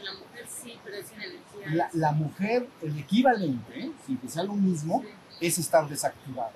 [0.01, 1.75] La mujer sí, pero es sin energía.
[1.75, 3.91] La, la mujer, el equivalente, ¿eh?
[4.05, 5.01] sin que sea lo mismo,
[5.39, 5.47] Sí.
[5.47, 6.51] es estar desactivada.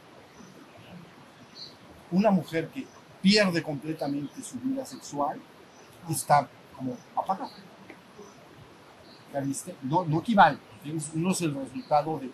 [2.11, 2.85] Una mujer que
[3.21, 5.39] pierde completamente su vida sexual
[6.09, 7.51] está como apagada.
[9.33, 9.75] ¿Ya viste?
[9.81, 10.57] No, no equivale.
[11.15, 12.31] Uno es el resultado de, de-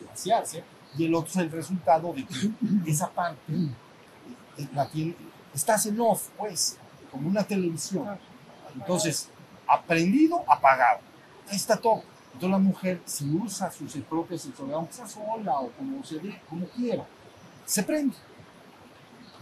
[0.00, 0.62] de vaciarse
[0.98, 2.52] y el otro es el resultado de que
[2.90, 3.40] esa parte
[4.58, 5.14] eh, la tiene,
[5.54, 6.76] estás en off, pues,
[7.10, 8.06] como una televisión.
[8.74, 9.30] Entonces,
[9.68, 11.00] aprendido, apagado.
[11.48, 12.02] Ahí está todo.
[12.26, 16.40] Entonces la mujer, si usa su propia sexualidad, aunque sea sola o como se dé,
[16.48, 17.04] como quiera,
[17.64, 18.14] se prende.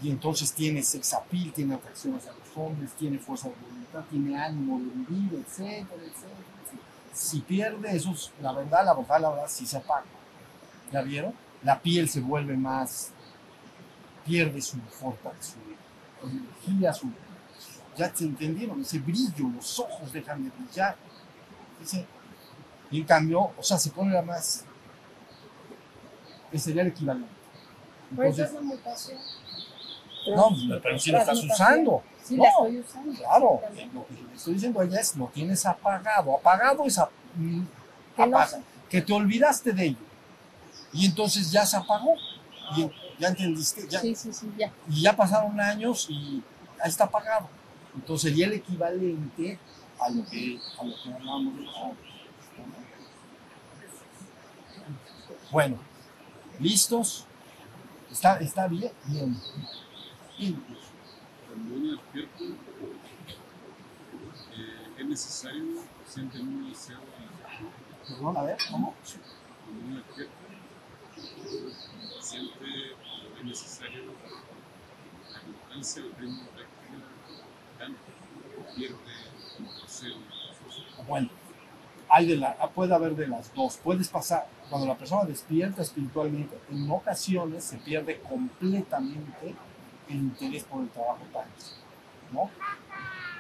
[0.03, 4.37] Y entonces tiene sex appeal, tiene atracción hacia los hombres, tiene fuerza de voluntad, tiene
[4.39, 6.03] ánimo de vivir, etcétera.
[6.03, 6.35] etcétera.
[7.13, 10.05] Si pierde eso, es- la verdad, la verdad, la verdad, sí se apaga.
[10.93, 11.33] ¿Ya vieron?
[11.63, 13.11] La piel se vuelve más,
[14.25, 15.55] pierde su fortaleza,
[16.21, 17.09] su energía, su,
[17.97, 20.97] ya se entendieron, ese brillo, los ojos dejan de brillar.
[21.83, 22.07] Ese-
[22.91, 24.65] y en cambio, o sea, se pone la más,
[26.51, 27.29] que sería el equivalente.
[28.15, 29.19] Por eso Entonces, es mutación.
[30.37, 32.03] no, pero si lo estás usando.
[32.23, 33.13] Sí, No, la estoy usando.
[33.15, 33.95] Claro, exactamente.
[33.95, 36.37] lo que le estoy diciendo ella es, lo tienes apagado.
[36.37, 36.99] Apagado es
[37.37, 37.63] mm,
[38.17, 39.99] Que no apaga, que te olvidaste de ello.
[40.93, 42.15] Y entonces ya se apagó.
[42.77, 42.89] Y
[43.19, 44.73] ya entendiste, ya, Sí, sí, sí, ya.
[44.89, 46.43] y ya pasaron años y
[46.79, 47.49] ya está apagado.
[47.95, 49.59] Entonces sería el equivalente
[50.01, 51.67] a lo que, a lo que hablamos de
[55.51, 55.79] Bueno,
[56.59, 57.27] ¿listos?
[58.11, 58.93] ¿Está, está bien?
[59.07, 59.37] Bien.
[61.49, 62.45] Cuando uno despierta,
[64.57, 65.65] eh, es necesario,
[66.07, 66.99] siente un deseo,
[68.07, 68.95] Perdón, a ver, ¿cómo?
[69.95, 70.33] despierta,
[72.21, 74.03] siente que es necesario
[75.33, 77.55] la constancia, el ritmo de práctica, tanto, pierde el deseo.
[81.07, 81.29] Bueno,
[82.09, 83.79] hay de la, puede haber de las dos.
[83.83, 89.55] Puedes pasar, cuando la persona despierta espiritualmente, en ocasiones se pierde completamente
[90.09, 91.77] el interés por el trabajo táctico,
[92.33, 92.51] ¿no?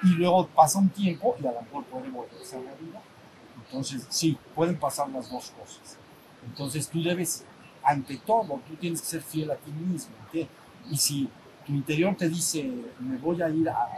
[0.02, 3.00] Y luego pasa un tiempo y a lo mejor puede volverse a la vida.
[3.64, 5.96] Entonces, sí, pueden pasar las dos cosas.
[6.44, 7.44] Entonces, tú debes,
[7.82, 10.14] ante todo, tú tienes que ser fiel a ti mismo.
[10.28, 10.46] ¿ok?
[10.90, 11.28] Y si
[11.66, 13.88] tu interior te dice, me voy a ir a,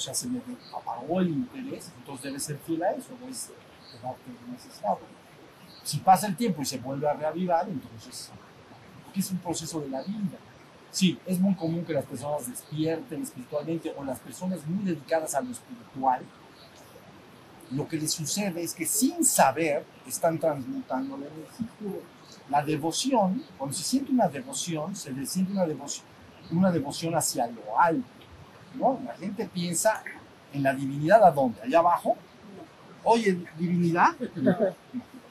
[0.00, 0.40] o sea, se me
[0.74, 3.50] apagó el interés, entonces debes ser fiel a eso, debes
[3.92, 4.98] quedarte en ese estado.
[5.82, 8.30] Si pasa el tiempo y se vuelve a reavivar, entonces
[9.14, 10.38] es un proceso de la vida.
[10.90, 15.42] Sí, es muy común que las personas despierten espiritualmente o las personas muy dedicadas a
[15.42, 16.24] lo espiritual,
[17.72, 22.00] lo que les sucede es que sin saber están transmutando la energía.
[22.48, 26.06] La devoción, cuando se siente una devoción, se le siente una devoción,
[26.50, 28.19] una devoción hacia lo alto.
[28.74, 29.00] ¿No?
[29.04, 30.02] La gente piensa
[30.52, 31.62] ¿En la divinidad a dónde?
[31.62, 32.16] ¿Allá abajo?
[33.04, 34.16] Oye, divinidad,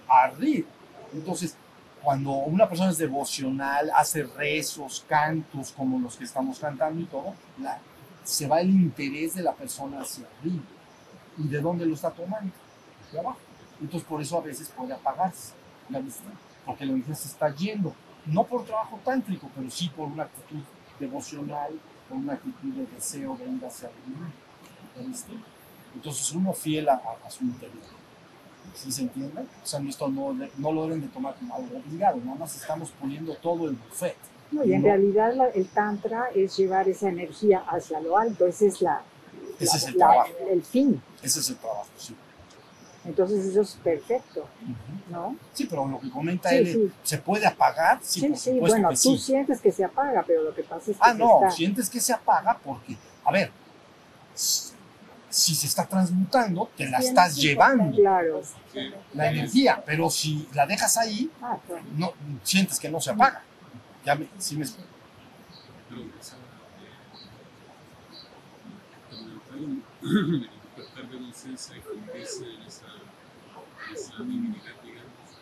[0.07, 0.67] arriba.
[1.13, 1.55] Entonces,
[2.01, 7.33] cuando una persona es devocional, hace rezos, cantos como los que estamos cantando y todo,
[7.61, 7.79] la-
[8.23, 10.63] se va el interés de la persona hacia arriba.
[11.37, 12.53] ¿Y de dónde lo está tomando?
[13.11, 13.39] De abajo.
[13.81, 15.53] Entonces, por eso a veces puede apagarse
[15.89, 16.29] la vista,
[16.65, 17.93] porque la energía se está yendo,
[18.25, 20.61] no por trabajo tántrico, pero sí por una actitud
[20.99, 21.73] devocional,
[22.09, 24.29] por una actitud de deseo de ir hacia arriba.
[25.95, 27.77] Entonces, uno fiel a, su interior.
[28.75, 29.41] ¿Sí se entiende?
[29.41, 32.91] O sea, esto no, no lo deben de tomar como algo obligado, nada más estamos
[32.91, 34.15] poniendo todo el buffet.
[34.51, 34.87] No, y en No.
[34.87, 39.01] realidad la- el tantra es llevar esa energía hacia lo alto, ese es la,
[39.59, 41.01] Ese la- es el la- trabajo, el fin.
[41.21, 42.15] ese es el trabajo, sí.
[43.05, 44.47] Entonces eso es perfecto.
[45.09, 45.35] ¿no?
[45.53, 46.91] Sí, pero lo que comenta Sí, él, sí.
[47.03, 47.99] ¿se puede apagar?
[48.01, 49.17] Sí, Sí, por sí, supuesto bueno, que tú sí.
[49.17, 51.99] sientes que se apaga, pero lo que pasa es que Ah, no, está- sientes que
[51.99, 53.51] se apaga porque, a ver,
[54.35, 58.41] si se está transmutando, te la estás llevando, Claro.
[59.13, 61.83] la energía, pero si la dejas ahí, Ah, claro.
[61.95, 63.43] no, sientes que no se apaga.
[64.05, 64.65] Ya me, sí me
[71.47, 72.85] y fundirse en esa,
[73.87, 75.39] en esa divinidad, digamos,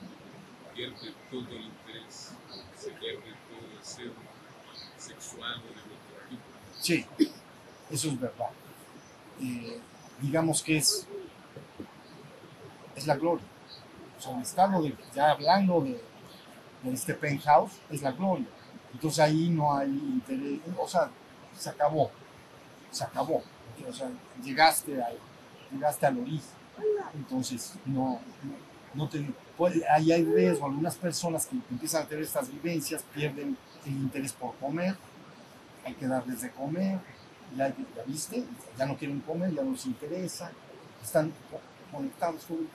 [0.75, 2.33] pierde todo el interés,
[2.75, 4.11] se pierde todo el deseo
[4.97, 6.43] sexual o de otro tipo.
[6.79, 7.05] Sí,
[7.89, 8.49] eso es verdad.
[9.41, 9.79] Eh,
[10.21, 11.07] digamos que es,
[12.95, 13.45] es la gloria.
[14.19, 15.99] O sea, el estado de, ya hablando de,
[16.83, 18.47] de este penthouse, es la gloria.
[18.93, 21.09] Entonces ahí no hay interés, o sea,
[21.57, 22.11] se acabó,
[22.91, 23.43] se acabó.
[23.87, 24.09] O sea,
[24.43, 25.17] llegaste, al,
[25.71, 26.57] llegaste al origen.
[27.15, 28.19] Entonces, no,
[28.93, 29.25] no, te,
[29.57, 30.65] puede- ahí hay riesgo.
[30.67, 34.95] Algunas personas que empiezan a tener estas vivencias pierden el interés por comer,
[35.85, 36.99] hay que darles de comer,
[37.57, 38.43] ya, ya viste,
[38.77, 40.51] ya no quieren comer, ya no les interesa,
[41.03, 41.61] están co-
[41.95, 42.67] conectados todo el.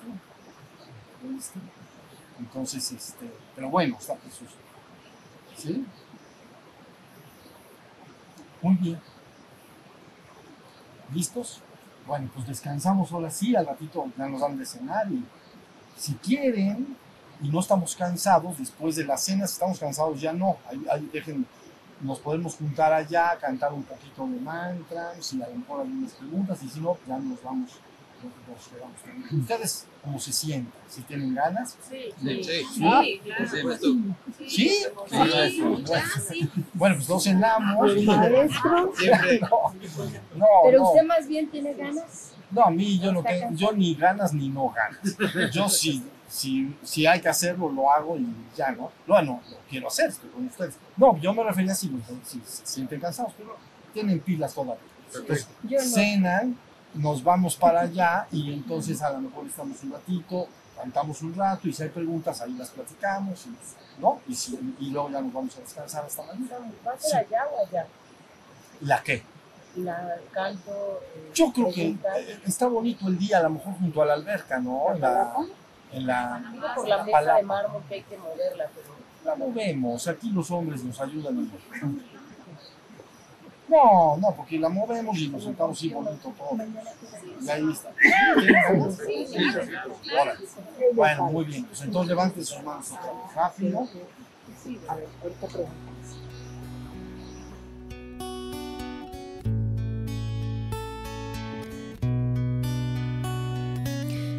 [1.22, 1.59] ¿ya viste?
[2.38, 4.51] Entonces, este, pero bueno, está Jesús.
[5.57, 5.84] ¿Sí?
[8.62, 9.01] Muy bien.
[11.14, 11.61] ¿Listos?
[12.07, 15.24] Bueno, pues descansamos ahora sí, al ratito ya nos dan de cenar y
[15.96, 16.96] si quieren
[17.40, 21.46] y no estamos cansados, después de la cena, si estamos cansados ya no, ahí, ahí
[22.00, 26.62] nos podemos juntar allá, cantar un poquito de mantras y a lo mejor algunas preguntas
[26.62, 27.70] y si no, ya nos vamos,
[29.32, 30.72] Ustedes, ¿cómo se sienten?
[30.88, 31.76] ¿Si tienen ganas?
[31.88, 32.64] Sí, Sí, sí.
[32.74, 33.02] sí, claro.
[33.78, 34.14] Sí.
[34.48, 34.68] ¿Sí?
[35.08, 36.50] Sí, sí.
[36.74, 37.96] Bueno, pues nos cenamos.
[38.04, 38.92] Maestro.
[39.40, 39.72] No,
[40.36, 40.90] no, Pero no.
[40.90, 42.32] usted más bien tiene ganas.
[42.50, 45.16] No, a mí yo no tengo, yo ni ganas ni no ganas.
[45.52, 48.90] Yo si, si, si hay que hacerlo, lo hago y ya, ¿no?
[49.06, 50.74] No, no, lo quiero hacer, estoy con ustedes.
[50.96, 51.90] No, yo me refería así,
[52.24, 53.56] si se sienten cansados, pero
[53.94, 54.82] tienen pilas todavía.
[55.14, 55.84] Entonces, Yo no.
[55.84, 56.56] cenan,
[56.95, 61.68] nos vamos para allá y entonces a lo mejor estamos un ratito, cantamos un rato
[61.68, 64.20] y si hay preguntas ahí las platicamos, y, ¿no?
[64.28, 66.70] Y, si, y luego ya nos vamos a descansar hasta mañana.
[66.86, 67.86] ¿Va a ser allá o allá?
[68.82, 69.22] ¿La qué?
[69.76, 71.01] La canto.
[71.14, 74.14] eh, Yo creo que eh, está bonito el día, a lo mejor junto a la
[74.14, 74.93] alberca, ¿no?
[74.95, 75.34] En la,
[75.93, 78.93] en la, Digo por la la mesa de mármol que hay que moverla, pero
[79.24, 81.51] la movemos, aquí los hombres nos ayudan.
[83.72, 86.58] No, no, porque la movemos y nos sentamos así bonito todo.
[87.40, 87.90] Y ahí está.
[90.94, 91.64] Bueno, muy bien.
[91.64, 93.88] Pues entonces levanten sus manos otra vez rápido.
[94.88, 95.48] a ver, ahorita.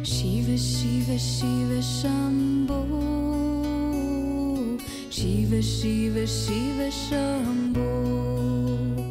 [0.04, 2.86] Shiva Shiva Shiva Shambho
[5.10, 9.03] Shiva Shiva Shiva Shambho